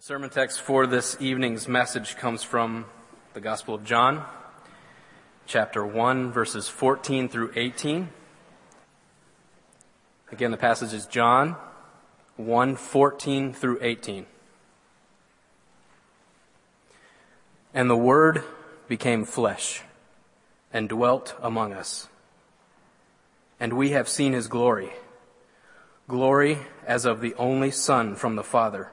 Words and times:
The 0.00 0.06
sermon 0.06 0.30
text 0.30 0.62
for 0.62 0.86
this 0.86 1.14
evening's 1.20 1.68
message 1.68 2.16
comes 2.16 2.42
from 2.42 2.86
the 3.34 3.40
Gospel 3.42 3.74
of 3.74 3.84
John, 3.84 4.24
chapter 5.44 5.84
1, 5.84 6.32
verses 6.32 6.68
14 6.68 7.28
through 7.28 7.52
18. 7.54 8.08
Again, 10.32 10.52
the 10.52 10.56
passage 10.56 10.94
is 10.94 11.04
John 11.04 11.54
1, 12.38 12.76
14 12.76 13.52
through 13.52 13.76
18. 13.82 14.24
And 17.74 17.90
the 17.90 17.94
Word 17.94 18.42
became 18.88 19.26
flesh 19.26 19.82
and 20.72 20.88
dwelt 20.88 21.34
among 21.42 21.74
us. 21.74 22.08
And 23.60 23.74
we 23.74 23.90
have 23.90 24.08
seen 24.08 24.32
his 24.32 24.48
glory, 24.48 24.92
glory 26.08 26.56
as 26.86 27.04
of 27.04 27.20
the 27.20 27.34
only 27.34 27.70
Son 27.70 28.16
from 28.16 28.36
the 28.36 28.42
Father 28.42 28.92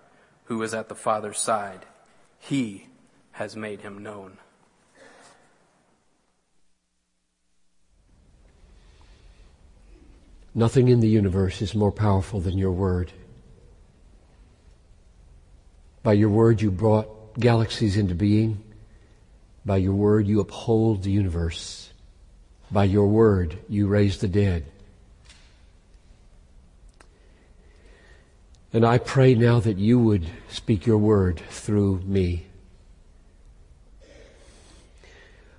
who 0.51 0.61
is 0.63 0.73
at 0.73 0.89
the 0.89 0.95
Father's 0.95 1.39
side. 1.39 1.85
He 2.37 2.87
has 3.31 3.55
made 3.55 3.79
him 3.79 4.03
known. 4.03 4.37
Nothing 10.53 10.89
in 10.89 10.99
the 10.99 11.07
universe 11.07 11.61
is 11.61 11.73
more 11.73 11.93
powerful 11.93 12.41
than 12.41 12.57
your 12.57 12.73
word. 12.73 13.13
By 16.03 16.11
your 16.11 16.27
word 16.27 16.61
you 16.61 16.69
brought 16.69 17.39
galaxies 17.39 17.95
into 17.95 18.13
being. 18.13 18.61
By 19.65 19.77
your 19.77 19.93
word 19.93 20.27
you 20.27 20.41
uphold 20.41 21.03
the 21.03 21.11
universe. 21.11 21.93
By 22.69 22.83
your 22.83 23.07
word 23.07 23.57
you 23.69 23.87
raise 23.87 24.17
the 24.17 24.27
dead. 24.27 24.65
And 28.73 28.85
I 28.85 28.99
pray 28.99 29.35
now 29.35 29.59
that 29.59 29.77
you 29.77 29.99
would 29.99 30.25
speak 30.49 30.85
your 30.85 30.97
word 30.97 31.41
through 31.49 32.01
me. 32.05 32.45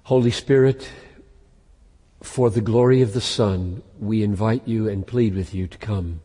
Holy 0.04 0.30
Spirit, 0.30 0.88
for 2.22 2.48
the 2.48 2.62
glory 2.62 3.02
of 3.02 3.12
the 3.12 3.20
Son, 3.20 3.82
we 4.00 4.22
invite 4.22 4.66
you 4.66 4.88
and 4.88 5.06
plead 5.06 5.34
with 5.34 5.54
you 5.54 5.66
to 5.66 5.78
come. 5.78 6.20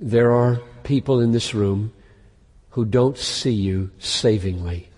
There 0.00 0.32
are 0.32 0.60
people 0.84 1.20
in 1.20 1.32
this 1.32 1.52
room 1.54 1.92
who 2.70 2.84
don't 2.84 3.18
see 3.18 3.52
you 3.52 3.90
savingly. 3.98 4.88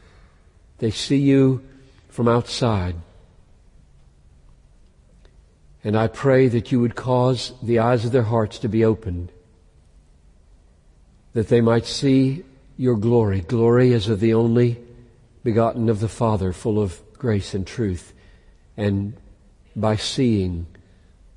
They 0.79 0.91
see 0.91 1.19
you 1.19 1.63
from 2.09 2.29
outside. 2.29 2.97
And 5.85 5.97
I 5.97 6.07
pray 6.09 6.49
that 6.49 6.73
you 6.73 6.81
would 6.81 6.97
cause 6.97 7.53
the 7.63 7.79
eyes 7.79 8.05
of 8.05 8.13
their 8.13 8.23
hearts 8.23 8.59
to 8.61 8.69
be 8.69 8.85
opened, 8.85 9.31
that 11.35 11.49
they 11.49 11.61
might 11.61 11.85
see 11.85 12.43
your 12.77 12.97
glory, 12.97 13.43
glory 13.43 13.93
as 13.93 14.09
of 14.09 14.19
the 14.19 14.35
only 14.35 14.81
begotten 15.45 15.89
of 15.91 16.01
the 16.01 16.09
Father, 16.09 16.53
full 16.53 16.81
of 16.81 17.01
grace 17.19 17.53
and 17.53 17.67
truth, 17.67 18.15
and 18.77 19.15
by 19.77 19.95
seeing 19.95 20.67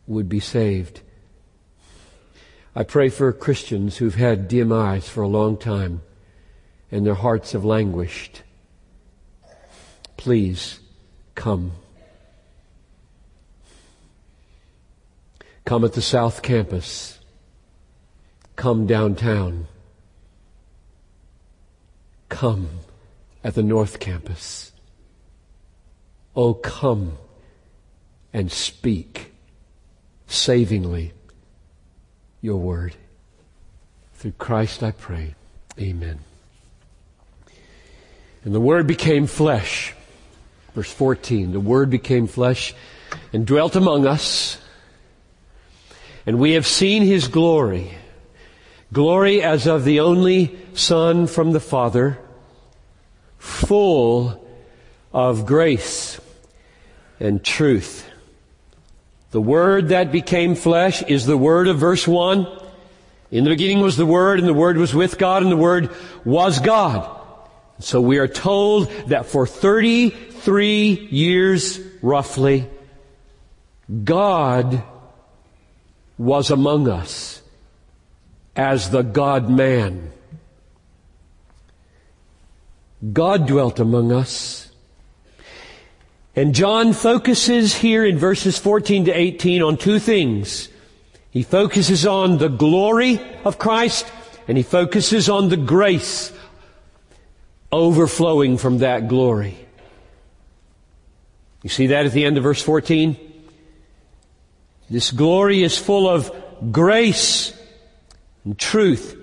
would 0.07 0.29
be 0.29 0.39
saved. 0.39 1.01
I 2.73 2.83
pray 2.83 3.09
for 3.09 3.33
Christians 3.33 3.97
who've 3.97 4.15
had 4.15 4.47
dim 4.47 4.71
eyes 4.71 5.09
for 5.09 5.21
a 5.21 5.27
long 5.27 5.57
time 5.57 6.01
and 6.91 7.05
their 7.05 7.15
hearts 7.15 7.51
have 7.51 7.65
languished. 7.65 8.43
Please 10.15 10.79
come. 11.35 11.71
Come 15.67 15.83
at 15.83 15.91
the 15.91 16.01
South 16.01 16.43
Campus. 16.43 17.19
Come 18.55 18.87
downtown. 18.87 19.67
Come 22.29 22.69
at 23.43 23.53
the 23.53 23.63
North 23.63 23.99
Campus. 23.99 24.71
Oh, 26.37 26.53
come 26.53 27.17
and 28.31 28.49
speak 28.49 29.33
savingly 30.25 31.11
your 32.39 32.61
word. 32.61 32.95
Through 34.13 34.35
Christ 34.37 34.83
I 34.83 34.91
pray. 34.91 35.35
Amen. 35.77 36.19
And 38.45 38.55
the 38.55 38.61
Word 38.61 38.87
became 38.87 39.27
flesh. 39.27 39.93
Verse 40.73 40.93
14. 40.93 41.51
The 41.51 41.59
Word 41.59 41.89
became 41.89 42.25
flesh 42.25 42.73
and 43.33 43.45
dwelt 43.45 43.75
among 43.75 44.07
us 44.07 44.59
and 46.27 46.39
we 46.39 46.51
have 46.51 46.67
seen 46.67 47.03
His 47.03 47.29
glory. 47.29 47.97
Glory 48.91 49.41
as 49.41 49.65
of 49.65 49.85
the 49.85 50.01
only 50.01 50.59
Son 50.73 51.25
from 51.25 51.53
the 51.53 51.61
Father, 51.61 52.19
full 53.37 54.45
of 55.13 55.45
grace 55.45 56.19
and 57.19 57.43
truth. 57.43 58.05
The 59.31 59.41
Word 59.41 59.89
that 59.89 60.11
became 60.11 60.55
flesh 60.55 61.01
is 61.01 61.25
the 61.25 61.37
Word 61.37 61.69
of 61.69 61.77
verse 61.77 62.05
1. 62.05 62.45
In 63.31 63.45
the 63.45 63.49
beginning 63.49 63.79
was 63.79 63.95
the 63.95 64.05
Word, 64.05 64.39
and 64.39 64.47
the 64.47 64.53
Word 64.53 64.77
was 64.77 64.93
with 64.93 65.17
God, 65.17 65.43
and 65.43 65.51
the 65.51 65.57
Word 65.57 65.95
was 66.25 66.59
God. 66.59 67.09
So 67.79 68.01
we 68.01 68.17
are 68.17 68.27
told 68.27 68.89
that 69.07 69.27
for 69.27 69.47
33 69.47 71.07
years, 71.09 71.79
roughly, 72.01 72.69
God 74.03 74.83
was 76.17 76.49
among 76.49 76.87
us 76.89 77.41
as 78.55 78.89
the 78.89 79.03
God 79.03 79.49
man. 79.49 80.11
God 83.13 83.47
dwelt 83.47 83.79
among 83.79 84.11
us. 84.11 84.71
And 86.35 86.53
John 86.53 86.93
focuses 86.93 87.75
here 87.75 88.05
in 88.05 88.17
verses 88.17 88.57
14 88.57 89.05
to 89.05 89.11
18 89.11 89.61
on 89.61 89.77
two 89.77 89.99
things. 89.99 90.69
He 91.31 91.43
focuses 91.43 92.05
on 92.05 92.37
the 92.37 92.49
glory 92.49 93.19
of 93.43 93.59
Christ 93.59 94.11
and 94.47 94.57
he 94.57 94.63
focuses 94.63 95.29
on 95.29 95.49
the 95.49 95.57
grace 95.57 96.31
overflowing 97.71 98.57
from 98.57 98.79
that 98.79 99.07
glory. 99.07 99.57
You 101.63 101.69
see 101.69 101.87
that 101.87 102.05
at 102.05 102.11
the 102.11 102.23
end 102.25 102.37
of 102.37 102.43
verse 102.43 102.61
14? 102.61 103.26
This 104.89 105.11
glory 105.11 105.63
is 105.63 105.77
full 105.77 106.09
of 106.09 106.31
grace 106.71 107.53
and 108.45 108.57
truth. 108.57 109.15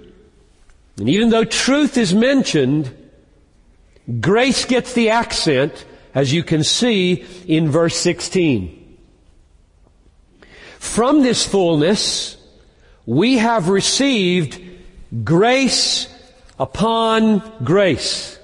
And 0.99 1.09
even 1.09 1.31
though 1.31 1.45
truth 1.45 1.97
is 1.97 2.15
mentioned, 2.15 2.95
grace 4.21 4.65
gets 4.65 4.93
the 4.93 5.11
accent, 5.11 5.85
as 6.15 6.33
you 6.33 6.43
can 6.43 6.63
see 6.63 7.25
in 7.47 7.71
verse 7.71 7.97
16. 7.97 8.99
From 10.79 11.23
this 11.23 11.47
fullness, 11.47 12.37
we 13.07 13.39
have 13.39 13.69
received 13.69 14.61
grace 15.25 16.09
upon 16.59 17.43
grace. 17.65 18.39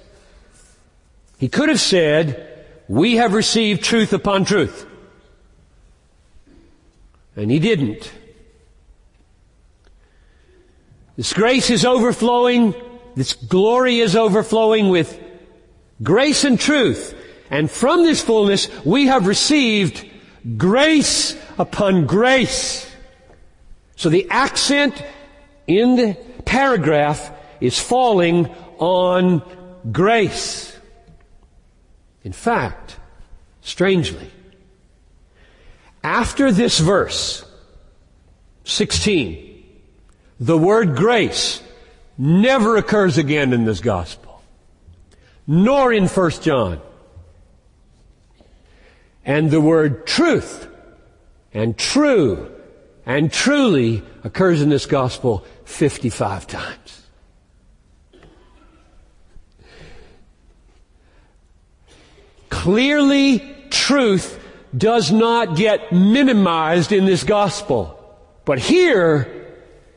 He 1.39 1.49
could 1.49 1.69
have 1.69 1.81
said, 1.81 2.47
we 2.89 3.17
have 3.17 3.35
received 3.35 3.85
truth 3.85 4.13
upon 4.13 4.45
truth. 4.45 4.87
And 7.37 7.51
he 7.51 7.59
didn't. 7.59 8.11
This 11.17 11.33
grace 11.33 11.71
is 11.71 11.85
overflowing. 11.85 12.75
This 13.15 13.35
glory 13.35 14.01
is 14.01 14.17
overflowing 14.17 14.89
with 14.89 15.19
grace 16.03 16.45
and 16.45 16.59
truth. 16.59 17.15
And 17.51 17.71
from 17.71 18.05
this 18.05 18.23
fullness, 18.23 18.69
we 18.85 19.07
have 19.07 19.27
received 19.27 20.09
grace 20.57 21.37
upon 21.59 22.07
grace. 22.07 22.91
So 23.97 24.09
the 24.09 24.29
accent 24.31 25.05
in 25.67 25.97
the 25.97 26.15
paragraph 26.45 27.31
is 27.61 27.79
falling 27.79 28.47
on 28.79 29.43
grace. 29.93 30.77
In 32.25 32.33
fact, 32.33 32.97
strangely, 33.61 34.31
after 36.03 36.51
this 36.51 36.79
verse, 36.79 37.45
16, 38.65 39.65
the 40.39 40.57
word 40.57 40.97
grace 40.97 41.63
never 42.17 42.77
occurs 42.77 43.19
again 43.19 43.53
in 43.53 43.65
this 43.65 43.81
gospel, 43.81 44.43
nor 45.47 45.93
in 45.93 46.07
1 46.07 46.31
John. 46.43 46.81
And 49.25 49.51
the 49.51 49.61
word 49.61 50.07
truth 50.07 50.67
and 51.53 51.77
true 51.77 52.51
and 53.05 53.33
truly 53.33 54.03
occurs 54.25 54.63
in 54.63 54.69
this 54.69 54.87
gospel 54.87 55.45
55 55.65 56.47
times. 56.47 57.03
Clearly, 62.49 63.57
truth 63.71 64.40
does 64.77 65.11
not 65.11 65.57
get 65.57 65.93
minimized 65.93 66.93
in 66.93 67.05
this 67.05 67.25
gospel. 67.25 67.97
But 68.45 68.59
here, 68.59 69.55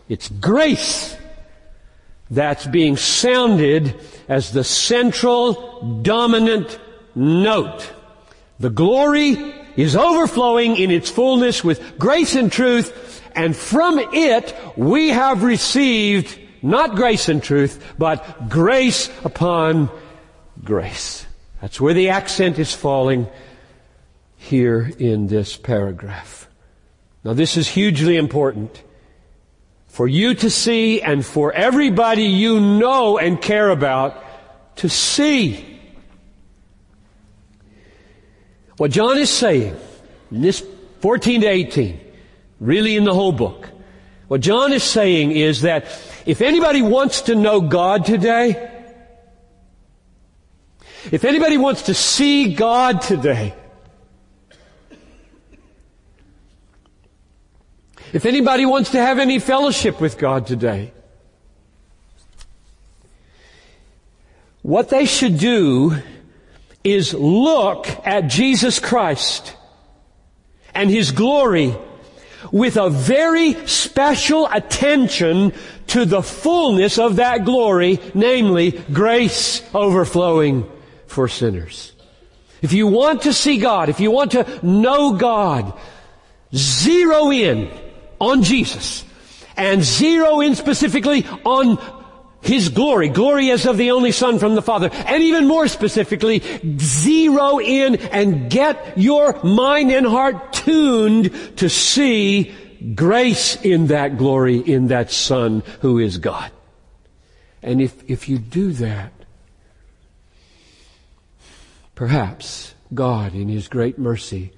it's 0.10 0.30
grace 0.30 1.16
that's 2.30 2.66
being 2.66 2.98
sounded 2.98 4.00
as 4.28 4.52
the 4.52 4.64
central 4.64 6.02
dominant 6.02 6.80
note. 7.16 7.92
The 8.60 8.70
glory 8.70 9.54
is 9.76 9.96
overflowing 9.96 10.78
in 10.78 10.92
its 10.92 11.10
fullness 11.10 11.64
with 11.64 11.98
grace 11.98 12.36
and 12.36 12.52
truth, 12.52 13.22
and 13.36 13.56
from 13.56 14.00
it 14.14 14.56
we 14.76 15.10
have 15.10 15.44
received 15.44 16.40
not 16.62 16.96
grace 16.96 17.28
and 17.28 17.44
truth, 17.44 17.94
but 17.98 18.50
grace 18.50 19.10
upon 19.24 19.90
grace. 20.64 21.26
That's 21.62 21.80
where 21.80 21.94
the 21.94 22.10
accent 22.10 22.58
is 22.58 22.74
falling 22.74 23.28
here 24.44 24.92
in 25.00 25.28
this 25.28 25.56
paragraph. 25.56 26.50
Now 27.24 27.34
this 27.34 27.56
is 27.56 27.68
hugely 27.68 28.18
important 28.18 28.84
for 29.88 30.06
you 30.06 30.34
to 30.34 30.50
see 30.50 31.02
and 31.02 31.26
for 31.26 31.54
everybody 31.54 32.24
you 32.24 32.60
know 32.60 33.18
and 33.18 33.42
care 33.42 33.70
about 33.70 34.22
to 34.78 34.90
see. 34.90 35.80
What 38.78 38.92
John 38.92 39.18
is 39.18 39.30
saying 39.30 39.78
in 40.30 40.42
this 40.42 40.66
14 41.00 41.42
to 41.42 41.48
18, 41.48 42.02
really 42.60 42.98
in 42.98 43.06
the 43.06 43.14
whole 43.14 43.32
book, 43.32 43.70
what 44.28 44.42
John 44.42 44.74
is 44.74 44.84
saying 44.84 45.32
is 45.32 45.62
that 45.62 45.86
if 46.26 46.42
anybody 46.42 46.82
wants 46.82 47.22
to 47.24 47.36
know 47.36 47.62
God 47.62 48.06
today, 48.06 48.72
if 51.12 51.24
anybody 51.24 51.58
wants 51.58 51.84
to 51.84 51.94
see 51.94 52.56
God 52.56 53.02
today, 53.02 53.54
if 58.14 58.28
anybody 58.28 58.66
wants 58.66 58.92
to 58.92 59.00
have 59.00 59.18
any 59.18 59.40
fellowship 59.40 60.00
with 60.00 60.20
God 60.20 60.46
today, 60.46 60.94
what 64.62 64.90
they 64.90 65.06
should 65.06 65.40
do 65.40 65.98
is 66.84 67.14
look 67.16 67.88
at 68.06 68.28
Jesus 68.28 68.80
Christ 68.80 69.56
and 70.76 70.92
His 70.92 71.12
glory 71.12 71.76
with 72.52 72.78
a 72.78 72.90
very 72.90 73.56
special 73.68 74.48
attention 74.48 75.52
to 75.88 76.06
the 76.06 76.22
fullness 76.22 77.00
of 77.00 77.16
that 77.16 77.46
glory, 77.46 78.00
namely 78.14 78.72
grace 78.94 79.64
overflowing 79.74 80.70
for 81.08 81.28
sinners. 81.28 81.94
If 82.62 82.74
you 82.74 82.86
want 82.86 83.24
to 83.24 83.34
see 83.34 83.58
God, 83.58 83.90
if 83.90 84.00
you 84.00 84.12
want 84.12 84.32
to 84.32 84.60
know 84.66 85.14
God, 85.14 85.74
zero 86.54 87.32
in 87.32 87.72
on 88.24 88.44
Jesus 88.44 89.06
and 89.56 89.84
zero 89.84 90.40
in 90.42 90.56
specifically 90.56 91.26
on 91.44 91.78
his 92.42 92.70
glory, 92.70 93.10
glory 93.10 93.52
as 93.52 93.66
of 93.66 93.78
the 93.78 93.92
only 93.92 94.12
Son 94.12 94.38
from 94.40 94.56
the 94.56 94.62
Father, 94.62 94.90
and 94.92 95.24
even 95.24 95.48
more 95.48 95.68
specifically, 95.68 96.42
zero 96.78 97.60
in 97.60 97.96
and 97.96 98.50
get 98.50 98.98
your 98.98 99.42
mind 99.44 99.92
and 99.92 100.06
heart 100.06 100.52
tuned 100.52 101.58
to 101.58 101.70
see 101.70 102.54
grace 102.96 103.56
in 103.62 103.88
that 103.88 104.18
glory 104.18 104.58
in 104.58 104.88
that 104.88 105.10
Son 105.10 105.64
who 105.80 106.00
is 106.00 106.18
God. 106.18 106.52
And 107.62 107.82
if, 107.82 108.10
if 108.10 108.28
you 108.28 108.40
do 108.40 108.74
that, 108.74 109.14
Perhaps 111.96 112.74
God 112.94 113.34
in 113.34 113.50
His 113.50 113.68
great 113.68 113.98
mercy 114.00 114.52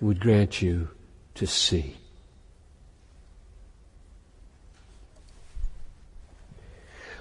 would 0.00 0.20
grant 0.20 0.62
you 0.62 0.88
to 1.34 1.46
see. 1.46 1.97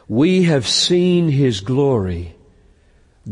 We 0.09 0.43
have 0.43 0.67
seen 0.67 1.29
His 1.29 1.59
glory, 1.59 2.35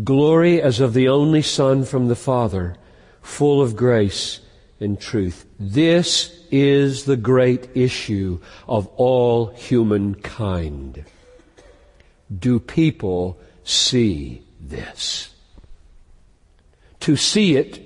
glory 0.04 0.62
as 0.62 0.80
of 0.80 0.94
the 0.94 1.07
only 1.07 1.42
Son 1.42 1.86
from 1.86 2.07
the 2.07 2.16
Father, 2.16 2.75
full 3.22 3.62
of 3.62 3.75
grace 3.75 4.42
and 4.80 5.00
truth. 5.00 5.45
This 5.57 6.38
is 6.51 7.06
the 7.06 7.18
great 7.18 7.69
issue 7.75 8.39
of 8.68 8.88
all 8.95 9.48
humankind. 9.48 11.06
Do 12.38 12.60
people 12.60 13.39
see 13.63 14.44
this? 14.60 15.33
To 17.01 17.16
see 17.16 17.56
it 17.56 17.81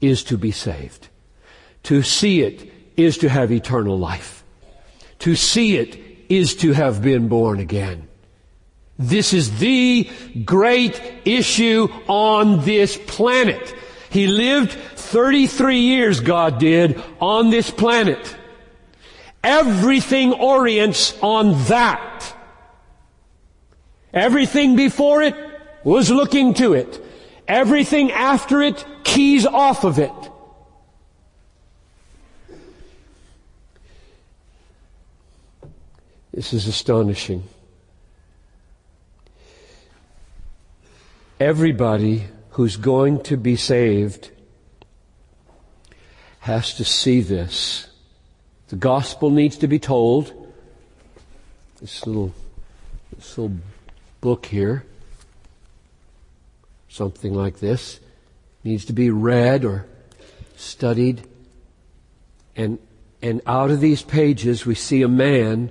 is 0.00 0.24
to 0.24 0.36
be 0.36 0.50
saved. 0.50 1.08
To 1.84 2.02
see 2.02 2.42
it 2.42 2.70
is 2.96 3.18
to 3.18 3.28
have 3.28 3.50
eternal 3.50 3.98
life. 3.98 4.44
To 5.20 5.34
see 5.34 5.76
it 5.76 6.03
is 6.28 6.54
to 6.56 6.72
have 6.72 7.02
been 7.02 7.28
born 7.28 7.60
again. 7.60 8.08
This 8.98 9.32
is 9.32 9.58
the 9.58 10.08
great 10.44 11.00
issue 11.24 11.88
on 12.06 12.64
this 12.64 12.96
planet. 12.96 13.74
He 14.10 14.28
lived 14.28 14.72
33 14.72 15.78
years, 15.78 16.20
God 16.20 16.58
did, 16.58 17.02
on 17.20 17.50
this 17.50 17.70
planet. 17.70 18.36
Everything 19.42 20.32
orients 20.32 21.18
on 21.20 21.64
that. 21.64 22.34
Everything 24.12 24.76
before 24.76 25.22
it 25.22 25.34
was 25.82 26.10
looking 26.10 26.54
to 26.54 26.74
it. 26.74 27.04
Everything 27.48 28.12
after 28.12 28.62
it 28.62 28.86
keys 29.02 29.44
off 29.44 29.84
of 29.84 29.98
it. 29.98 30.12
This 36.34 36.52
is 36.52 36.66
astonishing. 36.66 37.44
Everybody 41.38 42.24
who's 42.50 42.76
going 42.76 43.22
to 43.24 43.36
be 43.36 43.56
saved 43.56 44.30
has 46.40 46.74
to 46.74 46.84
see 46.84 47.20
this. 47.20 47.88
The 48.68 48.76
gospel 48.76 49.30
needs 49.30 49.56
to 49.58 49.68
be 49.68 49.78
told. 49.78 50.32
This 51.80 52.06
little, 52.06 52.32
this 53.16 53.38
little 53.38 53.56
book 54.20 54.46
here 54.46 54.84
something 56.94 57.34
like 57.34 57.58
this 57.58 57.98
needs 58.62 58.84
to 58.84 58.92
be 58.92 59.10
read 59.10 59.64
or 59.64 59.84
studied. 60.54 61.20
And, 62.54 62.78
and 63.20 63.40
out 63.48 63.72
of 63.72 63.80
these 63.80 64.02
pages 64.02 64.64
we 64.64 64.76
see 64.76 65.02
a 65.02 65.08
man, 65.08 65.70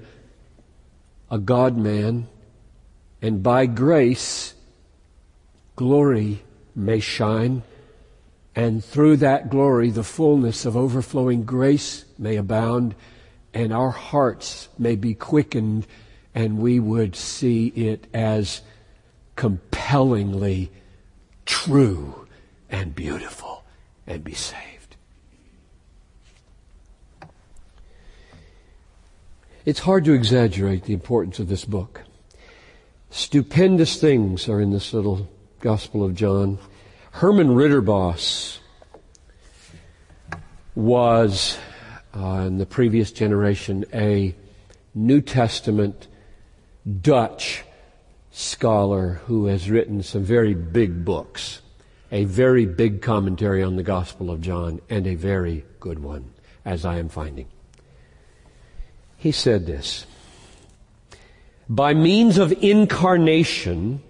a 1.34 1.40
God 1.40 1.76
man, 1.76 2.28
and 3.20 3.42
by 3.42 3.66
grace, 3.66 4.54
glory 5.76 6.44
may 6.76 7.00
shine. 7.00 7.64
And 8.56 8.86
through 8.86 9.18
that 9.18 9.50
glory, 9.50 9.90
the 9.90 10.04
fullness 10.04 10.64
of 10.64 10.78
overflowing 10.78 11.44
grace 11.44 12.06
may 12.20 12.36
abound, 12.36 12.94
and 13.52 13.74
our 13.74 13.90
hearts 13.90 14.70
may 14.78 14.96
be 14.96 15.16
quickened, 15.16 15.88
and 16.36 16.60
we 16.60 16.80
would 16.80 17.16
see 17.16 17.66
it 17.70 18.06
as 18.14 18.62
compellingly 19.36 20.72
true 21.48 22.28
and 22.70 22.94
beautiful 22.94 23.64
and 24.06 24.24
be 24.24 24.36
saved. 24.36 24.73
It's 29.66 29.80
hard 29.80 30.04
to 30.06 30.14
exaggerate 30.14 30.84
the 30.84 30.94
importance 30.94 31.40
of 31.40 31.48
this 31.48 31.64
book. 31.64 32.02
Stupendous 33.12 33.96
things 33.96 34.50
are 34.50 34.60
in 34.60 34.72
this 34.72 34.94
little 34.94 35.30
Gospel 35.62 36.04
of 36.04 36.16
John. 36.16 36.60
Herman 37.12 37.48
Ridderbos 37.48 38.58
was, 40.76 41.58
uh, 42.14 42.44
in 42.46 42.58
the 42.58 42.66
previous 42.66 43.14
generation, 43.14 43.86
a 43.94 44.36
New 44.94 45.22
Testament 45.22 46.10
Dutch 47.02 47.64
scholar 48.32 49.22
who 49.28 49.46
has 49.46 49.70
written 49.70 50.04
some 50.04 50.26
very 50.26 50.54
big 50.54 51.06
books, 51.06 51.62
a 52.12 52.26
very 52.26 52.66
big 52.66 53.02
commentary 53.02 53.64
on 53.64 53.78
the 53.78 53.84
Gospel 53.84 54.30
of 54.30 54.42
John, 54.42 54.82
and 54.90 55.08
a 55.08 55.16
very 55.16 55.64
good 55.80 56.00
one, 56.00 56.34
as 56.66 56.84
I 56.84 56.98
am 56.98 57.08
finding. 57.08 57.48
He 59.24 59.32
said 59.32 59.66
this 59.66 60.06
by 61.70 61.94
means 61.94 62.38
of 62.38 62.52
incarnation, 62.62 64.04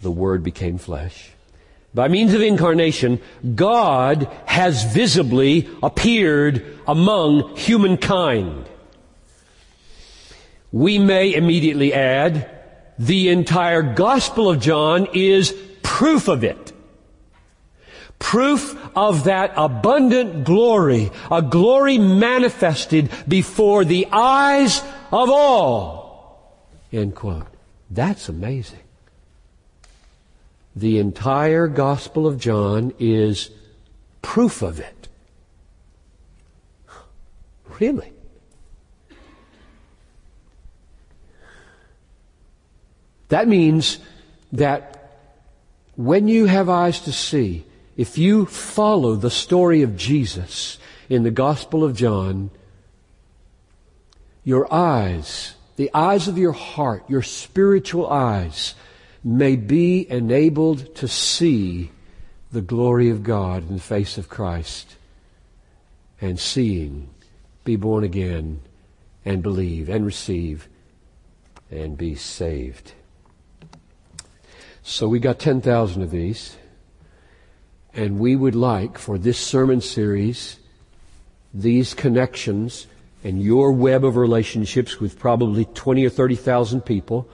the 0.00 0.10
Word 0.10 0.42
became 0.42 0.78
flesh. 0.78 1.32
By 1.92 2.08
means 2.08 2.32
of 2.32 2.40
incarnation, 2.40 3.20
God 3.54 4.26
has 4.46 4.94
visibly 4.94 5.68
appeared 5.82 6.78
among 6.88 7.54
humankind. 7.54 8.64
We 10.72 10.98
may 10.98 11.34
immediately 11.34 11.92
add, 11.92 12.48
the 12.98 13.28
entire 13.28 13.82
Gospel 13.82 14.48
of 14.48 14.60
John 14.60 15.08
is 15.12 15.54
proof 15.82 16.28
of 16.28 16.42
it. 16.42 16.71
Proof 18.22 18.78
of 18.96 19.24
that 19.24 19.52
abundant 19.56 20.44
glory, 20.44 21.10
a 21.28 21.42
glory 21.42 21.98
manifested 21.98 23.10
before 23.26 23.84
the 23.84 24.06
eyes 24.12 24.80
of 25.10 25.28
all. 25.28 26.56
End 26.92 27.16
quote. 27.16 27.48
That's 27.90 28.28
amazing. 28.28 28.78
The 30.76 31.00
entire 31.00 31.66
Gospel 31.66 32.28
of 32.28 32.38
John 32.38 32.94
is 33.00 33.50
proof 34.22 34.62
of 34.62 34.78
it. 34.78 35.08
Really? 37.80 38.12
That 43.30 43.48
means 43.48 43.98
that 44.52 45.18
when 45.96 46.28
you 46.28 46.46
have 46.46 46.68
eyes 46.68 47.00
to 47.00 47.12
see, 47.12 47.64
if 47.96 48.16
you 48.16 48.46
follow 48.46 49.14
the 49.14 49.30
story 49.30 49.82
of 49.82 49.96
Jesus 49.96 50.78
in 51.08 51.22
the 51.22 51.30
Gospel 51.30 51.84
of 51.84 51.94
John, 51.94 52.50
your 54.44 54.72
eyes, 54.72 55.54
the 55.76 55.90
eyes 55.92 56.26
of 56.28 56.38
your 56.38 56.52
heart, 56.52 57.04
your 57.08 57.22
spiritual 57.22 58.08
eyes, 58.08 58.74
may 59.22 59.56
be 59.56 60.10
enabled 60.10 60.94
to 60.96 61.06
see 61.06 61.90
the 62.50 62.62
glory 62.62 63.08
of 63.08 63.22
God 63.22 63.68
in 63.68 63.76
the 63.76 63.82
face 63.82 64.18
of 64.18 64.28
Christ 64.28 64.96
and 66.20 66.38
seeing, 66.38 67.08
be 67.64 67.76
born 67.76 68.04
again 68.04 68.60
and 69.24 69.42
believe 69.42 69.88
and 69.88 70.04
receive 70.04 70.68
and 71.70 71.96
be 71.96 72.14
saved. 72.14 72.92
So 74.82 75.08
we 75.08 75.20
got 75.20 75.38
10,000 75.38 76.02
of 76.02 76.10
these 76.10 76.56
and 77.94 78.18
we 78.18 78.36
would 78.36 78.54
like 78.54 78.98
for 78.98 79.18
this 79.18 79.38
sermon 79.38 79.80
series, 79.80 80.58
these 81.52 81.94
connections 81.94 82.86
and 83.24 83.42
your 83.42 83.72
web 83.72 84.04
of 84.04 84.16
relationships 84.16 84.98
with 84.98 85.18
probably 85.18 85.64
20 85.64 86.04
or 86.06 86.10
30,000 86.10 86.80
people 86.82 87.28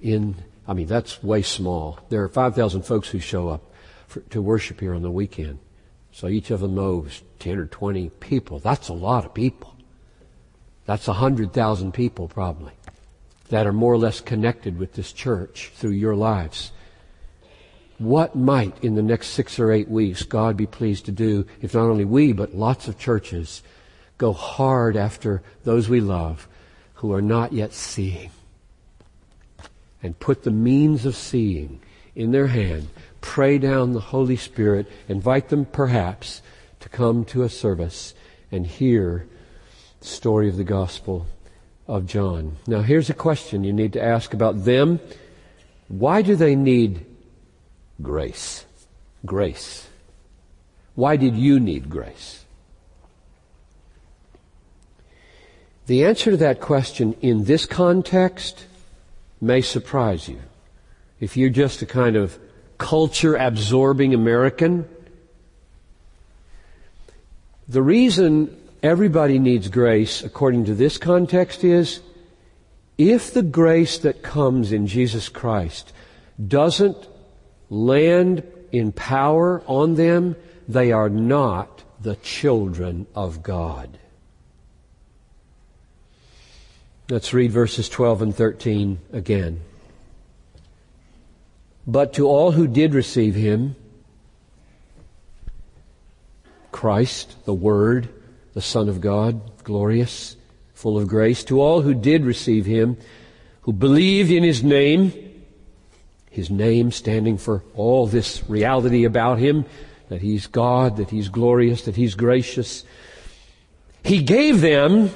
in 0.00 0.36
I 0.70 0.72
mean, 0.72 0.86
that's 0.86 1.20
way 1.20 1.42
small. 1.42 1.98
There 2.10 2.22
are 2.22 2.28
5,000 2.28 2.82
folks 2.82 3.08
who 3.08 3.18
show 3.18 3.48
up 3.48 3.62
for, 4.06 4.20
to 4.20 4.40
worship 4.40 4.78
here 4.78 4.94
on 4.94 5.02
the 5.02 5.10
weekend. 5.10 5.58
So 6.12 6.28
each 6.28 6.52
of 6.52 6.60
them 6.60 6.76
knows 6.76 7.22
10 7.40 7.58
or 7.58 7.66
20 7.66 8.10
people. 8.20 8.60
That's 8.60 8.88
a 8.88 8.92
lot 8.92 9.24
of 9.24 9.34
people. 9.34 9.74
That's 10.86 11.08
100,000 11.08 11.92
people 11.92 12.28
probably 12.28 12.72
that 13.48 13.66
are 13.66 13.72
more 13.72 13.92
or 13.92 13.98
less 13.98 14.20
connected 14.20 14.78
with 14.78 14.94
this 14.94 15.12
church 15.12 15.72
through 15.74 15.90
your 15.90 16.14
lives. 16.14 16.70
What 18.00 18.34
might 18.34 18.82
in 18.82 18.96
the 18.96 19.02
next 19.02 19.28
six 19.28 19.60
or 19.60 19.70
eight 19.70 19.88
weeks 19.88 20.24
God 20.24 20.56
be 20.56 20.66
pleased 20.66 21.04
to 21.04 21.12
do 21.12 21.46
if 21.62 21.74
not 21.74 21.84
only 21.84 22.04
we, 22.04 22.32
but 22.32 22.54
lots 22.54 22.88
of 22.88 22.98
churches 22.98 23.62
go 24.18 24.32
hard 24.32 24.96
after 24.96 25.42
those 25.62 25.88
we 25.88 26.00
love 26.00 26.48
who 26.94 27.12
are 27.12 27.22
not 27.22 27.52
yet 27.52 27.72
seeing? 27.72 28.30
and 30.02 30.18
put 30.18 30.42
the 30.42 30.50
means 30.50 31.06
of 31.06 31.14
seeing 31.14 31.80
in 32.14 32.32
their 32.32 32.48
hand, 32.48 32.88
pray 33.20 33.58
down 33.58 33.92
the 33.92 34.00
Holy 34.00 34.36
Spirit, 34.36 34.86
invite 35.08 35.48
them 35.48 35.64
perhaps 35.64 36.42
to 36.80 36.88
come 36.88 37.24
to 37.24 37.42
a 37.42 37.48
service 37.48 38.14
and 38.50 38.66
hear 38.66 39.26
the 40.00 40.06
story 40.06 40.48
of 40.48 40.56
the 40.56 40.64
gospel 40.64 41.26
of 41.86 42.06
John. 42.06 42.56
Now 42.66 42.82
here's 42.82 43.10
a 43.10 43.14
question 43.14 43.64
you 43.64 43.72
need 43.72 43.92
to 43.92 44.02
ask 44.02 44.32
about 44.32 44.64
them. 44.64 45.00
Why 45.88 46.22
do 46.22 46.36
they 46.36 46.56
need 46.56 47.04
grace? 48.02 48.64
Grace. 49.24 49.86
Why 50.94 51.16
did 51.16 51.36
you 51.36 51.60
need 51.60 51.88
grace? 51.88 52.44
The 55.86 56.04
answer 56.04 56.30
to 56.30 56.36
that 56.38 56.60
question 56.60 57.14
in 57.20 57.44
this 57.44 57.66
context 57.66 58.64
may 59.40 59.60
surprise 59.60 60.28
you. 60.28 60.38
If 61.18 61.36
you're 61.36 61.50
just 61.50 61.82
a 61.82 61.86
kind 61.86 62.16
of 62.16 62.38
culture 62.78 63.36
absorbing 63.36 64.14
American, 64.14 64.88
the 67.68 67.82
reason 67.82 68.56
everybody 68.82 69.38
needs 69.38 69.68
grace 69.68 70.22
according 70.22 70.64
to 70.66 70.74
this 70.74 70.96
context 70.96 71.64
is 71.64 72.00
if 72.96 73.32
the 73.32 73.42
grace 73.42 73.98
that 73.98 74.22
comes 74.22 74.72
in 74.72 74.86
Jesus 74.86 75.28
Christ 75.28 75.92
doesn't 76.46 76.96
land 77.70 78.42
in 78.72 78.92
power 78.92 79.62
on 79.66 79.94
them, 79.94 80.36
they 80.68 80.92
are 80.92 81.08
not 81.08 81.82
the 82.00 82.16
children 82.16 83.06
of 83.14 83.42
God. 83.42 83.98
Let's 87.08 87.32
read 87.32 87.50
verses 87.50 87.88
12 87.88 88.22
and 88.22 88.34
13 88.34 88.98
again. 89.12 89.60
But 91.86 92.12
to 92.14 92.28
all 92.28 92.52
who 92.52 92.68
did 92.68 92.94
receive 92.94 93.34
him, 93.34 93.74
Christ, 96.70 97.34
the 97.46 97.54
Word, 97.54 98.08
the 98.54 98.60
Son 98.60 98.88
of 98.88 99.00
God, 99.00 99.64
glorious, 99.64 100.36
full 100.74 100.98
of 100.98 101.08
grace, 101.08 101.42
to 101.44 101.60
all 101.60 101.82
who 101.82 101.94
did 101.94 102.24
receive 102.24 102.64
him, 102.64 102.96
who 103.62 103.72
believed 103.72 104.30
in 104.30 104.44
his 104.44 104.62
name, 104.62 105.29
his 106.30 106.48
name 106.48 106.92
standing 106.92 107.36
for 107.36 107.62
all 107.74 108.06
this 108.06 108.48
reality 108.48 109.04
about 109.04 109.38
him, 109.38 109.66
that 110.08 110.22
he's 110.22 110.46
God, 110.46 110.96
that 110.96 111.10
he's 111.10 111.28
glorious, 111.28 111.82
that 111.82 111.96
he's 111.96 112.14
gracious. 112.14 112.84
He 114.04 114.22
gave 114.22 114.60
them 114.60 115.10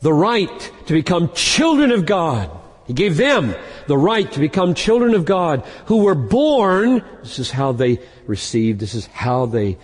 the 0.00 0.12
right 0.12 0.72
to 0.86 0.92
become 0.92 1.32
children 1.32 1.90
of 1.90 2.06
God. 2.06 2.50
He 2.86 2.92
gave 2.92 3.16
them 3.16 3.54
the 3.86 3.96
right 3.96 4.30
to 4.32 4.40
become 4.40 4.74
children 4.74 5.14
of 5.14 5.24
God 5.24 5.64
who 5.86 6.04
were 6.04 6.14
born. 6.14 7.04
This 7.22 7.38
is 7.38 7.50
how 7.50 7.72
they 7.72 8.00
received. 8.26 8.80
This 8.80 8.94
is 8.94 9.06
how 9.06 9.46
they 9.46 9.78